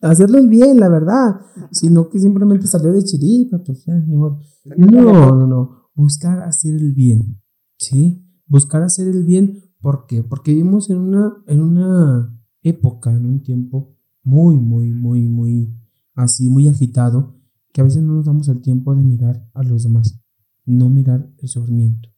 hacerle 0.00 0.38
el 0.38 0.48
bien, 0.48 0.80
la 0.80 0.88
verdad, 0.88 1.40
sino 1.70 2.08
que 2.08 2.18
simplemente 2.18 2.66
salió 2.66 2.92
de 2.92 3.04
chiripa, 3.04 3.62
pues 3.64 3.84
ya, 3.84 3.94
ni 3.94 4.14
modo. 4.14 4.40
No, 4.64 5.36
no, 5.36 5.46
no, 5.46 5.90
buscar 5.94 6.40
hacer 6.40 6.74
el 6.74 6.92
bien. 6.94 7.42
¿sí? 7.82 8.24
Buscar 8.46 8.82
hacer 8.82 9.08
el 9.08 9.24
bien, 9.24 9.60
¿por 9.80 10.06
qué? 10.06 10.22
Porque 10.22 10.52
vivimos 10.52 10.90
en 10.90 10.98
una, 10.98 11.42
en 11.46 11.60
una 11.60 12.38
época, 12.62 13.12
en 13.12 13.26
un 13.26 13.42
tiempo 13.42 13.96
muy, 14.22 14.56
muy, 14.56 14.92
muy, 14.92 15.28
muy 15.28 15.74
así, 16.14 16.48
muy 16.48 16.68
agitado, 16.68 17.40
que 17.72 17.80
a 17.80 17.84
veces 17.84 18.02
no 18.02 18.14
nos 18.14 18.26
damos 18.26 18.48
el 18.48 18.60
tiempo 18.60 18.94
de 18.94 19.02
mirar 19.02 19.48
a 19.54 19.62
los 19.62 19.84
demás, 19.84 20.20
no 20.64 20.88
mirar 20.88 21.28
el 21.38 21.48
sufrimiento, 21.48 22.10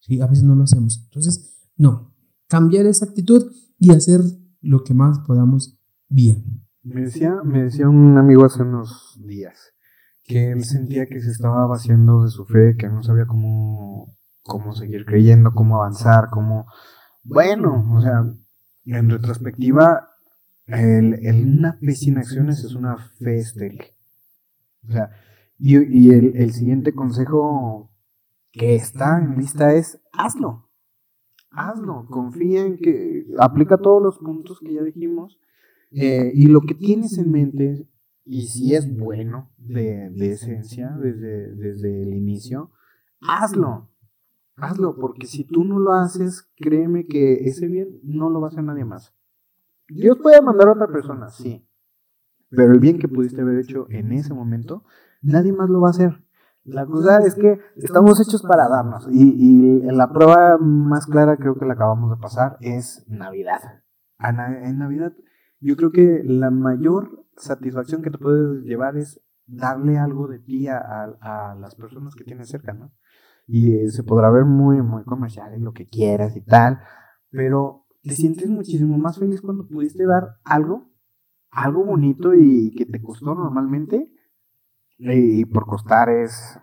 ¿sí? 0.00 0.20
A 0.20 0.26
veces 0.26 0.44
no 0.44 0.54
lo 0.54 0.64
hacemos. 0.64 1.02
Entonces, 1.04 1.60
no, 1.76 2.14
cambiar 2.48 2.86
esa 2.86 3.06
actitud 3.06 3.52
y 3.78 3.90
hacer 3.90 4.20
lo 4.60 4.82
que 4.84 4.94
más 4.94 5.18
podamos 5.20 5.78
bien. 6.08 6.66
Me 6.82 7.02
decía, 7.02 7.34
me 7.44 7.64
decía 7.64 7.88
un 7.88 8.16
amigo 8.18 8.44
hace 8.44 8.62
unos 8.62 9.18
días 9.24 9.72
que 10.24 10.52
él 10.52 10.64
sentía 10.64 11.06
que 11.06 11.20
se 11.20 11.30
estaba 11.30 11.66
vaciando 11.66 12.24
de 12.24 12.30
su 12.30 12.46
fe, 12.46 12.76
que 12.78 12.88
no 12.88 13.02
sabía 13.02 13.26
cómo 13.26 14.14
cómo 14.44 14.74
seguir 14.74 15.04
creyendo, 15.04 15.52
cómo 15.52 15.76
avanzar, 15.76 16.28
cómo... 16.30 16.66
Bueno, 17.22 17.84
o 17.96 18.00
sea, 18.00 18.24
en 18.84 19.10
retrospectiva, 19.10 20.08
el, 20.66 21.14
el 21.26 21.58
una 21.58 21.74
fe 21.74 21.92
sin 21.92 22.18
acciones 22.18 22.64
es 22.64 22.74
una 22.74 22.96
fe. 22.96 23.42
O 24.86 24.92
sea, 24.92 25.10
y, 25.58 25.76
y 25.76 26.10
el, 26.10 26.36
el, 26.36 26.52
siguiente 26.52 26.92
consejo 26.92 27.90
que 28.52 28.74
está 28.74 29.18
en 29.18 29.36
lista 29.36 29.74
es 29.74 30.00
hazlo. 30.12 30.68
Hazlo, 31.50 32.06
confía 32.10 32.66
en 32.66 32.76
que 32.76 33.26
aplica 33.38 33.78
todos 33.78 34.02
los 34.02 34.18
puntos 34.18 34.58
que 34.60 34.74
ya 34.74 34.82
dijimos 34.82 35.38
eh, 35.92 36.32
y 36.34 36.46
lo 36.46 36.62
que 36.62 36.74
tienes 36.74 37.16
en 37.18 37.30
mente, 37.30 37.88
y 38.24 38.48
si 38.48 38.74
es 38.74 38.92
bueno 38.92 39.52
de, 39.56 40.10
de 40.10 40.32
esencia 40.32 40.90
desde, 41.00 41.54
desde 41.54 42.02
el 42.02 42.14
inicio, 42.14 42.72
hazlo 43.20 43.94
hazlo, 44.56 44.96
porque 44.96 45.26
si 45.26 45.44
tú 45.44 45.64
no 45.64 45.78
lo 45.78 45.92
haces, 45.92 46.50
créeme 46.56 47.06
que 47.06 47.44
ese 47.46 47.66
bien 47.66 48.00
no 48.02 48.30
lo 48.30 48.40
va 48.40 48.48
a 48.48 48.50
hacer 48.50 48.64
nadie 48.64 48.84
más. 48.84 49.13
Dios 49.94 50.18
puede 50.22 50.42
mandar 50.42 50.68
a 50.68 50.72
otra 50.72 50.88
persona, 50.88 51.28
sí, 51.28 51.68
pero 52.50 52.72
el 52.72 52.80
bien 52.80 52.98
que 52.98 53.08
pudiste 53.08 53.40
haber 53.40 53.58
hecho 53.58 53.86
en 53.90 54.12
ese 54.12 54.34
momento, 54.34 54.84
nadie 55.22 55.52
más 55.52 55.70
lo 55.70 55.80
va 55.80 55.88
a 55.88 55.90
hacer. 55.90 56.24
La 56.64 56.86
cosa 56.86 57.18
es 57.18 57.34
que 57.34 57.60
estamos 57.76 58.20
hechos 58.20 58.42
para 58.42 58.68
darnos 58.68 59.06
y, 59.10 59.82
la 59.82 60.10
prueba 60.10 60.56
más 60.58 61.06
clara 61.06 61.36
creo 61.36 61.56
que 61.56 61.66
la 61.66 61.74
acabamos 61.74 62.10
de 62.10 62.16
pasar 62.16 62.56
es 62.60 63.04
Navidad. 63.06 63.82
En 64.18 64.78
Navidad 64.78 65.12
yo 65.60 65.76
creo 65.76 65.92
que 65.92 66.22
la 66.24 66.50
mayor 66.50 67.26
satisfacción 67.36 68.02
que 68.02 68.10
te 68.10 68.18
puedes 68.18 68.64
llevar 68.64 68.96
es 68.96 69.20
darle 69.46 69.98
algo 69.98 70.26
de 70.26 70.38
ti 70.38 70.68
a, 70.68 70.78
a 70.78 71.54
las 71.54 71.74
personas 71.74 72.14
que 72.14 72.24
tienes 72.24 72.48
cerca, 72.48 72.72
¿no? 72.72 72.92
y 73.46 73.74
eh, 73.74 73.90
se 73.90 74.02
podrá 74.02 74.30
ver 74.30 74.44
muy, 74.44 74.82
muy 74.82 75.04
comercial 75.04 75.60
lo 75.60 75.72
que 75.72 75.88
quieras 75.88 76.36
y 76.36 76.40
tal, 76.40 76.80
pero 77.30 77.83
te 78.04 78.14
sientes 78.14 78.50
muchísimo 78.50 78.98
más 78.98 79.18
feliz 79.18 79.40
cuando 79.40 79.66
pudiste 79.66 80.04
dar 80.06 80.36
algo, 80.44 80.90
algo 81.50 81.84
bonito 81.84 82.34
y 82.34 82.72
que 82.74 82.84
te 82.84 83.00
costó 83.00 83.34
normalmente, 83.34 84.12
y 84.98 85.44
por 85.46 85.66
costar 85.66 86.10
es 86.10 86.58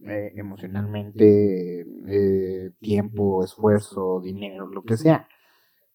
eh, 0.00 0.32
emocionalmente, 0.36 1.80
eh, 2.06 2.72
tiempo, 2.80 3.44
esfuerzo, 3.44 4.20
dinero, 4.22 4.66
lo 4.66 4.82
que 4.82 4.96
sea, 4.96 5.28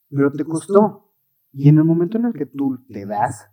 pero 0.10 0.32
te 0.32 0.46
costó. 0.46 1.14
Y 1.52 1.68
en 1.70 1.78
el 1.78 1.84
momento 1.84 2.18
en 2.18 2.26
el 2.26 2.34
que 2.34 2.46
tú 2.46 2.80
te 2.88 3.06
das, 3.06 3.50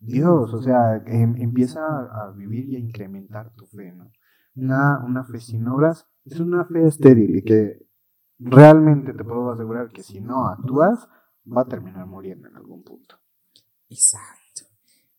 Dios, 0.00 0.52
o 0.54 0.62
sea, 0.62 1.02
em, 1.06 1.36
empieza 1.36 1.80
a 1.80 2.32
vivir 2.32 2.68
y 2.68 2.76
a 2.76 2.78
incrementar 2.78 3.52
tu 3.54 3.66
fe, 3.66 3.92
¿no? 3.92 4.10
una, 4.54 5.04
una 5.04 5.24
fe 5.24 5.40
sin 5.40 5.66
obras 5.68 6.08
es 6.24 6.40
una 6.40 6.64
fe 6.64 6.86
estéril 6.86 7.36
y 7.36 7.42
que 7.42 7.87
realmente 8.38 9.12
te 9.12 9.24
puedo 9.24 9.50
asegurar 9.52 9.90
que 9.90 10.02
si 10.02 10.20
no 10.20 10.46
actúas, 10.46 10.98
va 11.46 11.62
a 11.62 11.68
terminar 11.68 12.06
muriendo 12.06 12.48
en 12.48 12.56
algún 12.56 12.82
punto. 12.82 13.16
Exacto. 13.88 14.62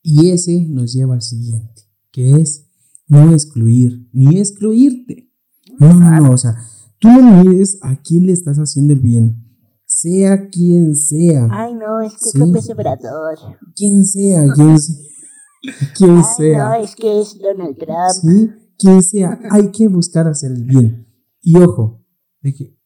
Y 0.01 0.29
ese 0.32 0.65
nos 0.69 0.93
lleva 0.93 1.13
al 1.15 1.21
siguiente, 1.21 1.84
que 2.12 2.34
es 2.36 2.67
no 3.08 3.32
excluir, 3.32 4.08
ni 4.13 4.39
excluirte. 4.39 5.32
No, 5.79 5.93
no, 5.93 6.12
no, 6.21 6.32
o 6.32 6.38
sea, 6.38 6.55
tú 6.99 7.08
no 7.10 7.43
mires 7.43 7.79
a 7.82 7.95
quién 8.01 8.27
le 8.27 8.34
estás 8.34 8.58
haciendo 8.58 8.93
el 8.93 8.99
bien. 8.99 9.45
sea 9.86 10.49
quien 10.49 10.95
sea. 10.95 11.47
Ay, 11.51 11.73
no, 11.73 11.99
es 12.01 12.13
que 12.13 12.19
Sí. 12.19 12.29
es 12.29 12.36
López 12.36 12.69
Obrador. 12.69 13.38
Quien 13.75 14.05
sea, 14.05 14.45
quien 14.53 14.77
sea. 14.79 14.95
Quien 15.97 16.17
Ay, 16.17 16.23
sea. 16.38 16.58
no, 16.69 16.73
es 16.75 16.95
que 16.95 17.19
es 17.21 17.38
Donald 17.39 17.75
Trump. 17.77 18.12
Sí, 18.21 18.51
quien 18.77 19.01
sea, 19.01 19.39
hay 19.49 19.71
que 19.71 19.88
buscar 19.88 20.27
hacer 20.27 20.51
el 20.51 20.63
bien. 20.63 21.08
Y 21.41 21.58
ojo, 21.58 22.05
de 22.41 22.53
que, 22.53 22.79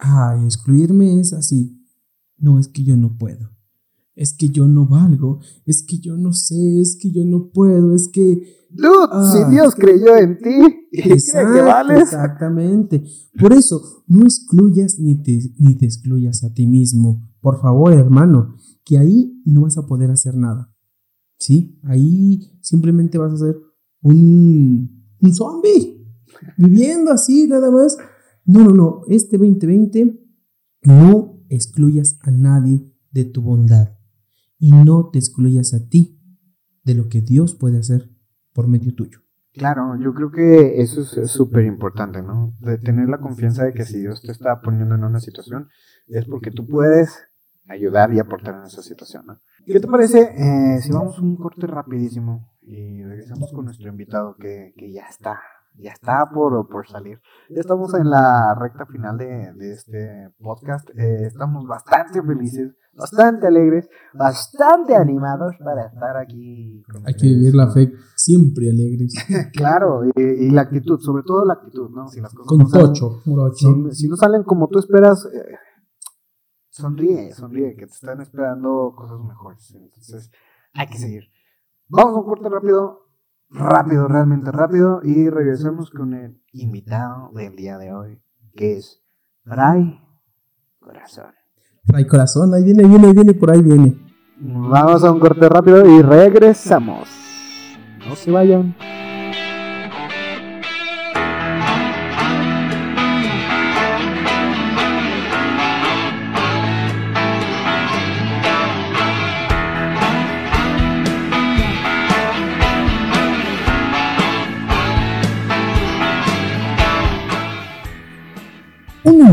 ay, 0.00 0.44
excluirme 0.44 1.20
es 1.20 1.32
así. 1.32 1.76
No, 2.38 2.58
es 2.58 2.68
que 2.68 2.84
yo 2.84 2.96
no 2.96 3.16
puedo. 3.18 3.50
Es 4.14 4.34
que 4.34 4.48
yo 4.48 4.66
no 4.68 4.86
valgo. 4.86 5.40
Es 5.66 5.82
que 5.82 5.98
yo 5.98 6.16
no 6.16 6.32
sé. 6.32 6.80
Es 6.80 6.96
que 7.00 7.10
yo 7.10 7.24
no 7.24 7.50
puedo. 7.52 7.94
Es 7.94 8.08
que. 8.08 8.56
Dude, 8.70 9.08
Ah. 9.10 9.32
si 9.32 9.50
Dios 9.54 9.74
creyó 9.74 10.16
en 10.16 10.38
ti 10.38 10.86
y 10.92 11.02
cree 11.02 11.18
que 11.54 11.62
vales. 11.62 12.02
Exactamente. 12.02 13.02
Por 13.38 13.52
eso, 13.52 14.04
no 14.06 14.22
excluyas 14.24 14.98
ni 14.98 15.16
te, 15.22 15.38
ni 15.58 15.74
te 15.74 15.86
excluyas 15.86 16.44
a 16.44 16.52
ti 16.52 16.66
mismo. 16.66 17.26
Por 17.40 17.60
favor, 17.60 17.92
hermano, 17.92 18.54
que 18.84 18.98
ahí 18.98 19.40
no 19.44 19.62
vas 19.62 19.76
a 19.78 19.86
poder 19.86 20.10
hacer 20.10 20.36
nada. 20.36 20.72
¿Sí? 21.38 21.78
Ahí 21.84 22.52
simplemente 22.60 23.16
vas 23.18 23.32
a 23.32 23.38
ser 23.38 23.56
un, 24.02 25.04
un 25.20 25.34
zombie. 25.34 25.96
Viviendo 26.58 27.10
así, 27.10 27.46
nada 27.48 27.70
más. 27.70 27.96
No, 28.44 28.64
no, 28.64 28.70
no. 28.70 29.02
Este 29.08 29.38
2020, 29.38 30.18
no 30.82 31.42
excluyas 31.48 32.18
a 32.22 32.30
nadie 32.30 32.90
de 33.10 33.24
tu 33.24 33.42
bondad. 33.42 33.96
Y 34.58 34.72
no 34.72 35.10
te 35.10 35.18
excluyas 35.18 35.74
a 35.74 35.88
ti 35.88 36.18
de 36.84 36.94
lo 36.94 37.08
que 37.08 37.20
Dios 37.20 37.54
puede 37.54 37.78
hacer 37.78 38.10
por 38.52 38.68
medio 38.68 38.94
tuyo. 38.94 39.20
Claro, 39.52 39.98
yo 39.98 40.14
creo 40.14 40.30
que 40.30 40.80
eso 40.80 41.00
es 41.00 41.30
súper 41.30 41.64
importante, 41.64 42.22
¿no? 42.22 42.54
De 42.60 42.78
tener 42.78 43.08
la 43.08 43.18
confianza 43.18 43.64
de 43.64 43.72
que 43.72 43.84
si 43.84 43.98
Dios 43.98 44.22
te 44.22 44.30
está 44.30 44.60
poniendo 44.60 44.94
en 44.94 45.04
una 45.04 45.18
situación, 45.18 45.68
es 46.06 46.24
porque 46.26 46.50
tú 46.50 46.66
puedes 46.66 47.18
ayudar 47.66 48.12
y 48.14 48.20
aportar 48.20 48.56
en 48.56 48.64
esa 48.64 48.82
situación, 48.82 49.26
¿no? 49.26 49.40
¿Qué 49.66 49.80
te 49.80 49.88
parece 49.88 50.20
eh, 50.20 50.80
si 50.80 50.92
vamos 50.92 51.18
un 51.18 51.36
corte 51.36 51.66
rapidísimo 51.66 52.52
y 52.62 53.02
regresamos 53.02 53.52
con 53.52 53.64
nuestro 53.64 53.88
invitado 53.88 54.36
que, 54.36 54.72
que 54.76 54.92
ya 54.92 55.06
está, 55.08 55.40
ya 55.78 55.92
está 55.92 56.28
por, 56.32 56.68
por 56.68 56.86
salir? 56.88 57.20
Ya 57.48 57.60
estamos 57.60 57.94
en 57.94 58.10
la 58.10 58.54
recta 58.54 58.86
final 58.86 59.16
de, 59.16 59.52
de 59.54 59.72
este 59.72 60.30
podcast, 60.40 60.88
eh, 60.90 61.26
estamos 61.26 61.66
bastante 61.66 62.22
felices, 62.22 62.74
bastante 62.92 63.46
alegres, 63.46 63.88
bastante 64.14 64.94
animados 64.94 65.54
para 65.64 65.86
estar 65.86 66.16
aquí. 66.16 66.82
Hay 67.04 67.14
que 67.14 67.26
vivir 67.26 67.54
la 67.54 67.70
fe 67.70 67.92
siempre 68.14 68.70
alegres. 68.70 69.14
Claro, 69.52 70.04
y, 70.04 70.20
y 70.20 70.50
la 70.50 70.62
actitud, 70.62 70.98
sobre 71.00 71.22
todo 71.22 71.44
la 71.44 71.54
actitud, 71.54 71.90
¿no? 71.90 72.08
Si 72.08 72.20
las 72.20 72.32
cosas 72.32 72.48
Con 72.48 72.58
no 72.58 72.68
tocho, 72.68 73.22
si 73.92 74.08
no 74.08 74.16
salen 74.16 74.42
como 74.42 74.68
tú 74.68 74.78
esperas, 74.78 75.26
eh, 75.26 75.56
sonríe, 76.70 77.32
sonríe, 77.32 77.74
que 77.76 77.86
te 77.86 77.92
están 77.92 78.20
esperando 78.20 78.94
cosas 78.96 79.20
mejores. 79.20 79.74
Entonces, 79.74 80.30
hay 80.72 80.86
que 80.88 80.98
seguir. 80.98 81.24
Vamos 81.88 82.14
a 82.14 82.20
un 82.20 82.24
corte 82.24 82.48
rápido, 82.48 83.09
rápido, 83.50 84.08
realmente 84.08 84.50
rápido, 84.52 85.00
y 85.02 85.28
regresemos 85.28 85.90
con 85.90 86.14
el 86.14 86.40
invitado 86.52 87.30
del 87.34 87.56
día 87.56 87.78
de 87.78 87.92
hoy, 87.92 88.22
que 88.54 88.78
es 88.78 89.02
Fray 89.44 90.00
Corazón. 90.78 91.32
Fray 91.84 92.06
corazón, 92.06 92.54
ahí 92.54 92.64
viene, 92.64 92.86
viene, 92.86 93.08
ahí 93.08 93.12
viene, 93.12 93.34
por 93.34 93.50
ahí 93.50 93.62
viene. 93.62 93.96
Vamos 94.38 95.04
a 95.04 95.12
un 95.12 95.20
corte 95.20 95.48
rápido 95.48 95.86
y 95.86 96.02
regresamos. 96.02 97.08
No 98.06 98.16
se 98.16 98.30
vayan. 98.30 98.74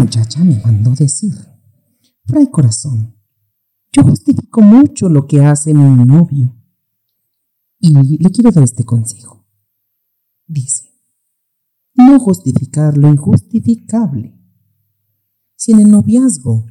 Muchacha 0.07 0.41
me 0.41 0.57
mandó 0.61 0.91
decir, 0.91 1.33
Fray 2.23 2.49
corazón, 2.49 3.13
yo 3.91 4.03
justifico 4.03 4.61
mucho 4.61 5.09
lo 5.09 5.27
que 5.27 5.41
hace 5.41 5.73
mi 5.73 6.05
novio. 6.05 6.55
Y 7.79 8.17
le 8.17 8.29
quiero 8.29 8.51
dar 8.51 8.63
este 8.63 8.85
consejo. 8.85 9.45
Dice, 10.47 10.93
no 11.93 12.19
justificar 12.19 12.97
lo 12.97 13.09
injustificable. 13.09 14.39
Si 15.57 15.73
en 15.73 15.79
el 15.79 15.91
noviazgo, 15.91 16.65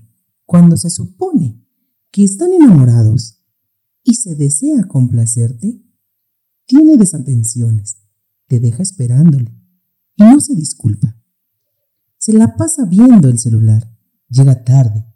cuando 0.47 0.79
se 0.79 0.89
supone 0.89 1.63
que 2.11 2.25
están 2.25 2.55
enamorados 2.55 3.43
y 4.03 4.15
se 4.15 4.35
desea 4.35 4.85
complacerte, 4.85 5.83
tiene 6.65 6.97
desatenciones, 6.97 7.99
te 8.47 8.61
deja 8.61 8.83
esperándole 8.83 9.61
y 10.17 10.23
no 10.23 10.41
se 10.41 10.55
disculpa. 10.55 11.19
Se 12.27 12.33
la 12.33 12.57
pasa 12.57 12.85
viendo 12.87 13.29
el 13.29 13.39
celular, 13.39 13.89
llega 14.29 14.65
tarde, 14.65 15.07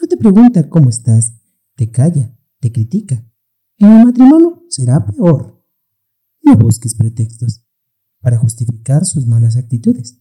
no 0.00 0.08
te 0.08 0.16
pregunta 0.16 0.70
cómo 0.70 0.88
estás, 0.88 1.34
te 1.76 1.90
calla, 1.90 2.34
te 2.60 2.72
critica. 2.72 3.30
En 3.76 3.92
el 3.92 4.06
matrimonio 4.06 4.64
será 4.70 5.04
peor. 5.04 5.62
No 6.42 6.56
busques 6.56 6.94
pretextos 6.94 7.66
para 8.20 8.38
justificar 8.38 9.04
sus 9.04 9.26
malas 9.26 9.58
actitudes. 9.58 10.18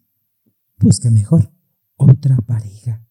Busca 0.77 1.09
mejor 1.09 1.53
otra 1.95 2.35
pareja. 2.41 3.07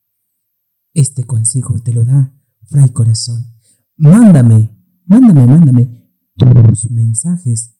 Este 0.93 1.23
consejo 1.23 1.81
te 1.81 1.93
lo 1.93 2.05
da 2.05 2.39
Fray 2.65 2.91
Corazón. 2.91 3.55
Mándame, 3.95 4.69
mándame, 5.05 5.47
mándame 5.47 6.11
tus 6.35 6.91
mensajes. 6.91 7.75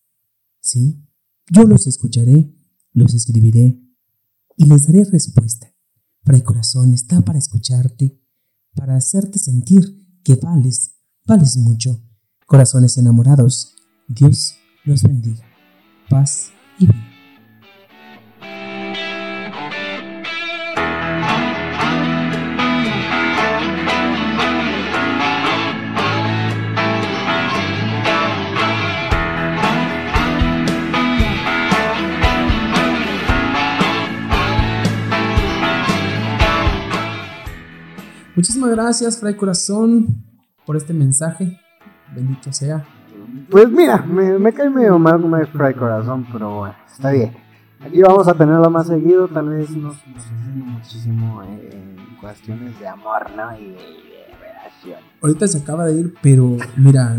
Sí, 0.59 1.07
yo 1.51 1.65
los 1.65 1.85
escucharé, 1.85 2.51
los 2.93 3.13
escribiré 3.13 3.79
y 4.59 4.65
les 4.65 4.87
daré 4.87 5.05
respuesta. 5.05 5.73
Fray 6.23 6.41
Corazón 6.41 6.93
está 6.93 7.21
para 7.21 7.39
escucharte, 7.39 8.21
para 8.75 8.97
hacerte 8.97 9.39
sentir 9.39 10.05
que 10.21 10.35
vales, 10.35 10.97
vales 11.25 11.55
mucho. 11.55 12.03
Corazones 12.45 12.97
enamorados, 12.97 13.73
Dios 14.09 14.55
los 14.83 15.03
bendiga. 15.03 15.45
Paz 16.09 16.51
Muchísimas 38.39 38.69
gracias, 38.69 39.17
Fray 39.19 39.35
Corazón, 39.35 40.23
por 40.65 40.77
este 40.77 40.93
mensaje. 40.93 41.59
Bendito 42.15 42.53
sea. 42.53 42.85
Pues 43.51 43.69
mira, 43.69 43.97
me, 43.97 44.39
me 44.39 44.53
cae 44.53 44.69
medio 44.69 44.97
mal 44.97 45.21
como 45.21 45.35
es 45.35 45.49
Fray 45.49 45.73
Corazón, 45.73 46.25
pero 46.31 46.59
bueno, 46.59 46.75
está 46.89 47.11
bien. 47.11 47.35
Aquí 47.81 48.01
vamos 48.01 48.29
a 48.29 48.33
tenerlo 48.33 48.69
más 48.69 48.87
seguido, 48.87 49.27
tal 49.27 49.49
vez 49.49 49.71
nos, 49.71 49.97
nos 50.07 50.25
enseñe 50.25 50.63
muchísimo 50.63 51.43
eh, 51.43 51.69
en 51.73 52.15
cuestiones 52.15 52.79
de 52.79 52.87
amor, 52.87 53.29
¿no? 53.35 53.59
Y 53.59 53.71
de, 53.71 53.73
de 53.73 54.37
relación. 54.39 54.99
Ahorita 55.21 55.45
se 55.45 55.57
acaba 55.57 55.83
de 55.87 55.99
ir, 55.99 56.13
pero 56.21 56.55
mira, 56.77 57.17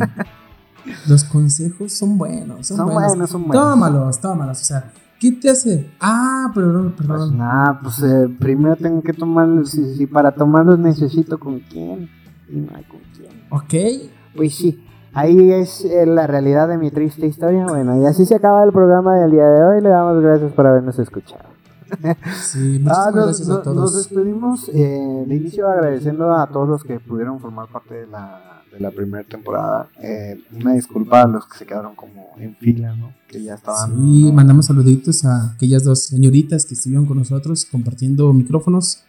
los 1.06 1.24
consejos 1.24 1.92
son 1.92 2.16
buenos. 2.16 2.66
Son, 2.66 2.78
Son 2.78 2.86
buenos. 2.86 3.08
buenos, 3.08 3.28
son 3.30 3.46
buenos. 3.46 3.62
Tómalos, 3.62 4.20
tómalos. 4.22 4.60
O 4.62 4.64
sea, 4.64 4.90
¿qué 5.20 5.32
te 5.32 5.50
hace? 5.50 5.90
Ah, 6.00 6.50
perdón, 6.54 6.94
Pues 6.96 7.06
perdón. 7.08 7.38
nada, 7.38 7.78
pues 7.82 8.02
eh, 8.02 8.28
primero 8.40 8.74
tengo 8.76 9.02
que 9.02 9.12
tomarlos, 9.12 9.70
si, 9.70 9.94
si 9.94 10.06
para 10.06 10.32
tomarlos 10.32 10.78
necesito 10.78 11.38
con 11.38 11.60
quién, 11.60 12.08
y 12.48 12.56
no 12.56 12.74
hay 12.74 12.84
con 12.84 13.00
quién. 13.14 13.30
ok. 13.50 14.10
Pues 14.36 14.54
sí, 14.54 14.82
ahí 15.12 15.52
es 15.52 15.84
eh, 15.84 16.06
la 16.06 16.26
realidad 16.26 16.68
de 16.68 16.78
mi 16.78 16.90
triste 16.90 17.26
historia. 17.26 17.66
Bueno, 17.66 18.00
y 18.00 18.06
así 18.06 18.24
se 18.24 18.36
acaba 18.36 18.62
el 18.64 18.72
programa 18.72 19.16
del 19.16 19.32
día 19.32 19.46
de 19.48 19.62
hoy. 19.64 19.80
Le 19.80 19.88
damos 19.88 20.22
gracias 20.22 20.52
por 20.52 20.66
habernos 20.66 20.98
escuchado. 20.98 21.50
Sí, 22.40 22.78
muchísimas 22.78 22.98
Ah, 22.98 23.10
nos, 23.12 23.24
gracias 23.26 23.50
a 23.50 23.62
todos. 23.62 23.76
nos 23.76 23.96
despedimos 23.96 24.68
eh, 24.72 25.24
de 25.26 25.34
inicio 25.34 25.68
agradeciendo 25.68 26.32
a 26.32 26.46
todos 26.46 26.68
los 26.68 26.84
que 26.84 27.00
pudieron 27.00 27.40
formar 27.40 27.66
parte 27.66 27.94
de 27.94 28.06
la, 28.06 28.59
de 28.72 28.80
la 28.80 28.90
primera 28.90 29.24
temporada. 29.24 29.88
Eh, 30.00 30.42
una 30.52 30.74
disculpa 30.74 31.22
a 31.22 31.26
los 31.26 31.46
que 31.46 31.58
se 31.58 31.66
quedaron 31.66 31.94
como 31.94 32.34
en 32.38 32.54
fila, 32.56 32.94
¿no? 32.94 33.12
Que 33.28 33.42
ya 33.42 33.54
estaban. 33.54 33.90
Sí, 33.90 34.24
¿no? 34.24 34.32
mandamos 34.32 34.66
saluditos 34.66 35.24
a 35.24 35.52
aquellas 35.52 35.84
dos 35.84 36.04
señoritas 36.04 36.64
que 36.64 36.74
estuvieron 36.74 37.06
con 37.06 37.18
nosotros 37.18 37.64
compartiendo 37.64 38.32
micrófonos. 38.32 39.04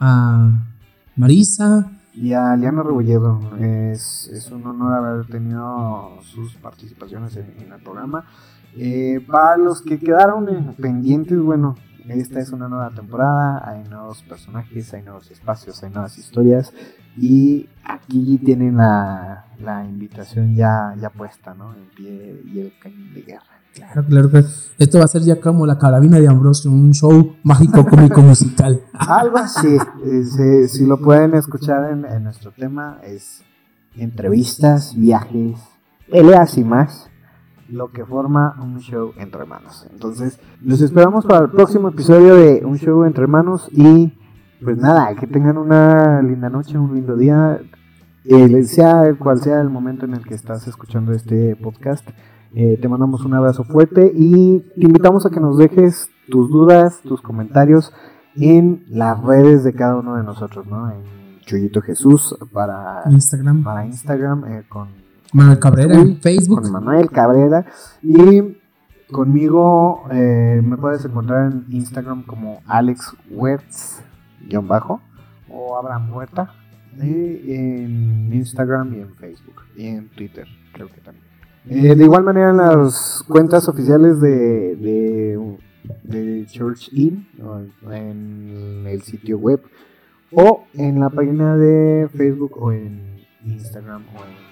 A 0.00 0.52
Marisa, 1.16 1.90
Y 2.14 2.32
a 2.32 2.54
Liana 2.54 2.84
Rebolledo, 2.84 3.40
es, 3.58 4.30
es 4.32 4.48
un 4.52 4.64
honor 4.64 4.94
haber 4.94 5.26
tenido 5.26 6.20
sus 6.22 6.54
participaciones 6.54 7.34
en, 7.36 7.52
en 7.60 7.72
el 7.72 7.80
programa. 7.82 8.24
Eh, 8.76 9.20
para 9.26 9.56
los 9.56 9.82
que 9.82 9.98
quedaron 9.98 10.48
eh, 10.48 10.74
pendientes, 10.80 11.40
bueno, 11.40 11.76
Esta 12.08 12.40
es 12.40 12.52
una 12.52 12.68
nueva 12.68 12.90
temporada, 12.90 13.62
hay 13.68 13.84
nuevos 13.88 14.22
personajes, 14.22 14.92
hay 14.94 15.02
nuevos 15.02 15.30
espacios, 15.30 15.82
hay 15.82 15.90
nuevas 15.90 16.16
historias 16.18 16.72
y 17.16 17.68
aquí 17.84 18.38
tienen 18.44 18.76
la, 18.76 19.46
la 19.60 19.84
invitación 19.84 20.54
ya, 20.54 20.94
ya 21.00 21.10
puesta, 21.10 21.54
¿no? 21.54 21.74
En 21.74 21.84
pie 21.94 22.42
y 22.46 22.60
el 22.60 22.72
cañón 22.80 23.12
de 23.14 23.22
guerra. 23.22 23.44
Claro, 23.74 24.04
claro 24.06 24.30
que 24.30 24.44
esto 24.78 24.98
va 24.98 25.04
a 25.04 25.08
ser 25.08 25.22
ya 25.22 25.40
como 25.40 25.66
la 25.66 25.78
carabina 25.78 26.18
de 26.18 26.26
Ambrosio, 26.26 26.70
un 26.70 26.92
show 26.94 27.36
mágico 27.42 27.84
cómico 27.86 28.22
musical. 28.22 28.80
Algo 28.92 29.38
así, 29.38 29.76
eh, 30.04 30.24
si, 30.24 30.68
si 30.68 30.86
lo 30.86 30.98
pueden 30.98 31.34
escuchar 31.34 31.92
en, 31.92 32.04
en 32.04 32.24
nuestro 32.24 32.50
tema, 32.52 32.98
es 33.04 33.44
entrevistas, 33.96 34.94
viajes, 34.96 35.58
peleas 36.10 36.56
y 36.58 36.64
más, 36.64 37.10
lo 37.68 37.90
que 37.90 38.04
forma 38.04 38.56
un 38.62 38.78
show 38.80 39.12
entre 39.16 39.42
hermanos. 39.42 39.86
Entonces, 39.90 40.40
los 40.62 40.80
esperamos 40.80 41.26
para 41.26 41.44
el 41.44 41.50
próximo 41.50 41.88
episodio 41.88 42.36
de 42.36 42.64
Un 42.64 42.78
Show 42.78 43.04
entre 43.04 43.24
hermanos 43.24 43.68
y 43.72 44.12
pues 44.62 44.76
nada, 44.76 45.14
que 45.14 45.26
tengan 45.26 45.56
una 45.58 46.20
linda 46.22 46.48
noche, 46.48 46.78
un 46.78 46.94
lindo 46.94 47.16
día, 47.16 47.60
eh, 48.24 48.64
sea 48.64 49.14
cual 49.18 49.40
sea 49.40 49.60
el 49.60 49.70
momento 49.70 50.04
en 50.04 50.14
el 50.14 50.24
que 50.24 50.34
estás 50.34 50.66
escuchando 50.66 51.12
este 51.12 51.56
podcast. 51.56 52.08
Eh, 52.54 52.78
te 52.80 52.88
mandamos 52.88 53.24
un 53.24 53.34
abrazo 53.34 53.64
fuerte 53.64 54.10
y 54.14 54.60
te 54.60 54.86
invitamos 54.86 55.26
a 55.26 55.30
que 55.30 55.38
nos 55.38 55.58
dejes 55.58 56.10
tus 56.28 56.50
dudas, 56.50 57.00
tus 57.02 57.20
comentarios 57.20 57.92
en 58.36 58.84
las 58.88 59.22
redes 59.22 59.64
de 59.64 59.74
cada 59.74 59.96
uno 59.96 60.16
de 60.16 60.22
nosotros, 60.22 60.66
¿no? 60.66 60.90
En 60.90 61.02
Chuyito 61.44 61.80
Jesús 61.82 62.36
para 62.52 63.02
Instagram. 63.10 63.62
para 63.62 63.86
Instagram 63.86 64.44
eh, 64.46 64.64
con, 64.68 64.88
Manuel 65.32 65.58
Cabrera. 65.58 65.94
En 65.94 66.16
Facebook. 66.18 66.62
con 66.62 66.72
Manuel 66.72 67.10
Cabrera. 67.10 67.66
Y 68.02 68.56
conmigo 69.10 70.04
eh, 70.10 70.60
me 70.62 70.76
puedes 70.76 71.04
encontrar 71.04 71.52
en 71.52 71.64
Instagram 71.70 72.24
como 72.24 72.60
Alex 72.66 73.14
Wertz 73.30 74.02
guion 74.46 74.68
bajo 74.68 75.00
o 75.48 75.76
Abraham 75.76 76.12
Huerta. 76.12 76.54
Y 77.00 77.52
en 77.54 78.32
Instagram 78.32 78.94
y 78.94 79.00
en 79.00 79.14
Facebook. 79.14 79.62
Y 79.76 79.86
en 79.86 80.08
Twitter 80.08 80.46
creo 80.72 80.88
que 80.88 81.00
también. 81.00 81.24
Eh, 81.70 81.94
de 81.94 82.04
igual 82.04 82.24
manera 82.24 82.50
en 82.50 82.56
las 82.56 83.22
cuentas 83.28 83.68
oficiales 83.68 84.20
de, 84.20 84.74
de, 84.76 85.58
de 86.02 86.46
Church 86.46 86.88
Inn 86.92 87.28
o 87.42 87.92
en 87.92 88.84
el 88.86 89.02
sitio 89.02 89.38
web 89.38 89.60
o 90.32 90.64
en 90.74 91.00
la 91.00 91.10
página 91.10 91.56
de 91.56 92.08
Facebook 92.16 92.56
o 92.58 92.72
en 92.72 93.18
Instagram 93.44 94.02
o 94.16 94.24
en. 94.24 94.47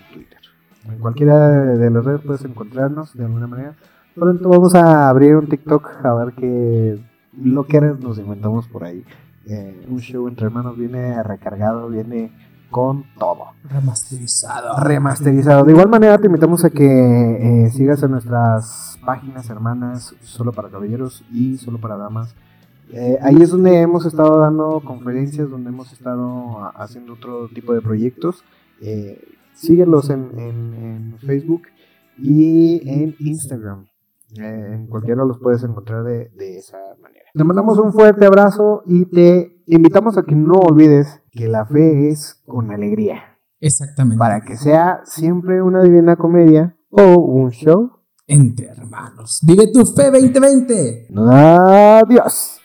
En 0.90 0.98
cualquiera 0.98 1.48
de 1.76 1.90
las 1.90 2.04
redes 2.04 2.20
puedes 2.24 2.44
encontrarnos 2.44 3.14
de 3.16 3.24
alguna 3.24 3.46
manera. 3.46 3.74
Pronto 4.14 4.48
vamos 4.48 4.74
a 4.74 5.08
abrir 5.08 5.36
un 5.36 5.48
TikTok 5.48 6.04
a 6.04 6.14
ver 6.14 6.34
qué 6.34 6.98
loqueras 7.42 7.98
nos 8.00 8.18
inventamos 8.18 8.66
por 8.68 8.84
ahí. 8.84 9.04
Eh, 9.46 9.86
un 9.88 9.98
show 10.00 10.26
entre 10.28 10.46
hermanos 10.46 10.76
viene 10.76 11.22
recargado, 11.22 11.88
viene 11.88 12.32
con 12.70 13.04
todo 13.18 13.52
Remasterizado. 13.64 14.78
remasterizado. 14.82 15.64
De 15.64 15.72
igual 15.72 15.88
manera 15.88 16.18
te 16.18 16.26
invitamos 16.26 16.64
a 16.64 16.70
que 16.70 16.84
eh, 17.66 17.70
sigas 17.70 18.02
en 18.02 18.10
nuestras 18.12 18.98
páginas 19.04 19.48
hermanas, 19.50 20.14
solo 20.22 20.52
para 20.52 20.68
caballeros 20.68 21.24
y 21.30 21.58
solo 21.58 21.78
para 21.78 21.96
damas. 21.96 22.34
Eh, 22.92 23.18
ahí 23.22 23.36
es 23.40 23.50
donde 23.50 23.80
hemos 23.80 24.04
estado 24.06 24.38
dando 24.40 24.80
conferencias, 24.84 25.48
donde 25.50 25.70
hemos 25.70 25.92
estado 25.92 26.58
a- 26.64 26.70
haciendo 26.70 27.12
otro 27.14 27.48
tipo 27.48 27.72
de 27.74 27.80
proyectos. 27.82 28.42
Eh, 28.80 29.20
síguelos 29.56 30.10
en, 30.10 30.30
en- 30.38 30.74
en 30.74 31.18
Facebook 31.18 31.62
y 32.18 32.88
en 32.88 33.14
Instagram. 33.18 33.86
Eh, 34.38 34.70
en 34.74 34.86
cualquiera 34.86 35.24
los 35.24 35.38
puedes 35.38 35.62
encontrar 35.64 36.02
de, 36.04 36.30
de 36.36 36.58
esa 36.58 36.78
manera. 37.00 37.24
Te 37.34 37.44
mandamos 37.44 37.78
un 37.78 37.92
fuerte 37.92 38.26
abrazo 38.26 38.82
y 38.86 39.04
te 39.06 39.62
invitamos 39.66 40.16
a 40.18 40.22
que 40.22 40.34
no 40.34 40.54
olvides 40.54 41.22
que 41.30 41.48
la 41.48 41.64
fe 41.66 42.08
es 42.08 42.42
con 42.46 42.70
alegría 42.72 43.38
Exactamente. 43.60 44.18
para 44.18 44.40
que 44.40 44.56
sea 44.56 45.00
siempre 45.04 45.60
una 45.62 45.82
divina 45.82 46.16
comedia 46.16 46.76
o 46.90 47.18
un 47.18 47.50
show. 47.50 47.90
Entre 48.26 48.66
hermanos. 48.66 49.40
Vive 49.46 49.70
tu 49.72 49.84
fe 49.86 50.10
2020. 50.10 51.08
Adiós. 51.16 52.55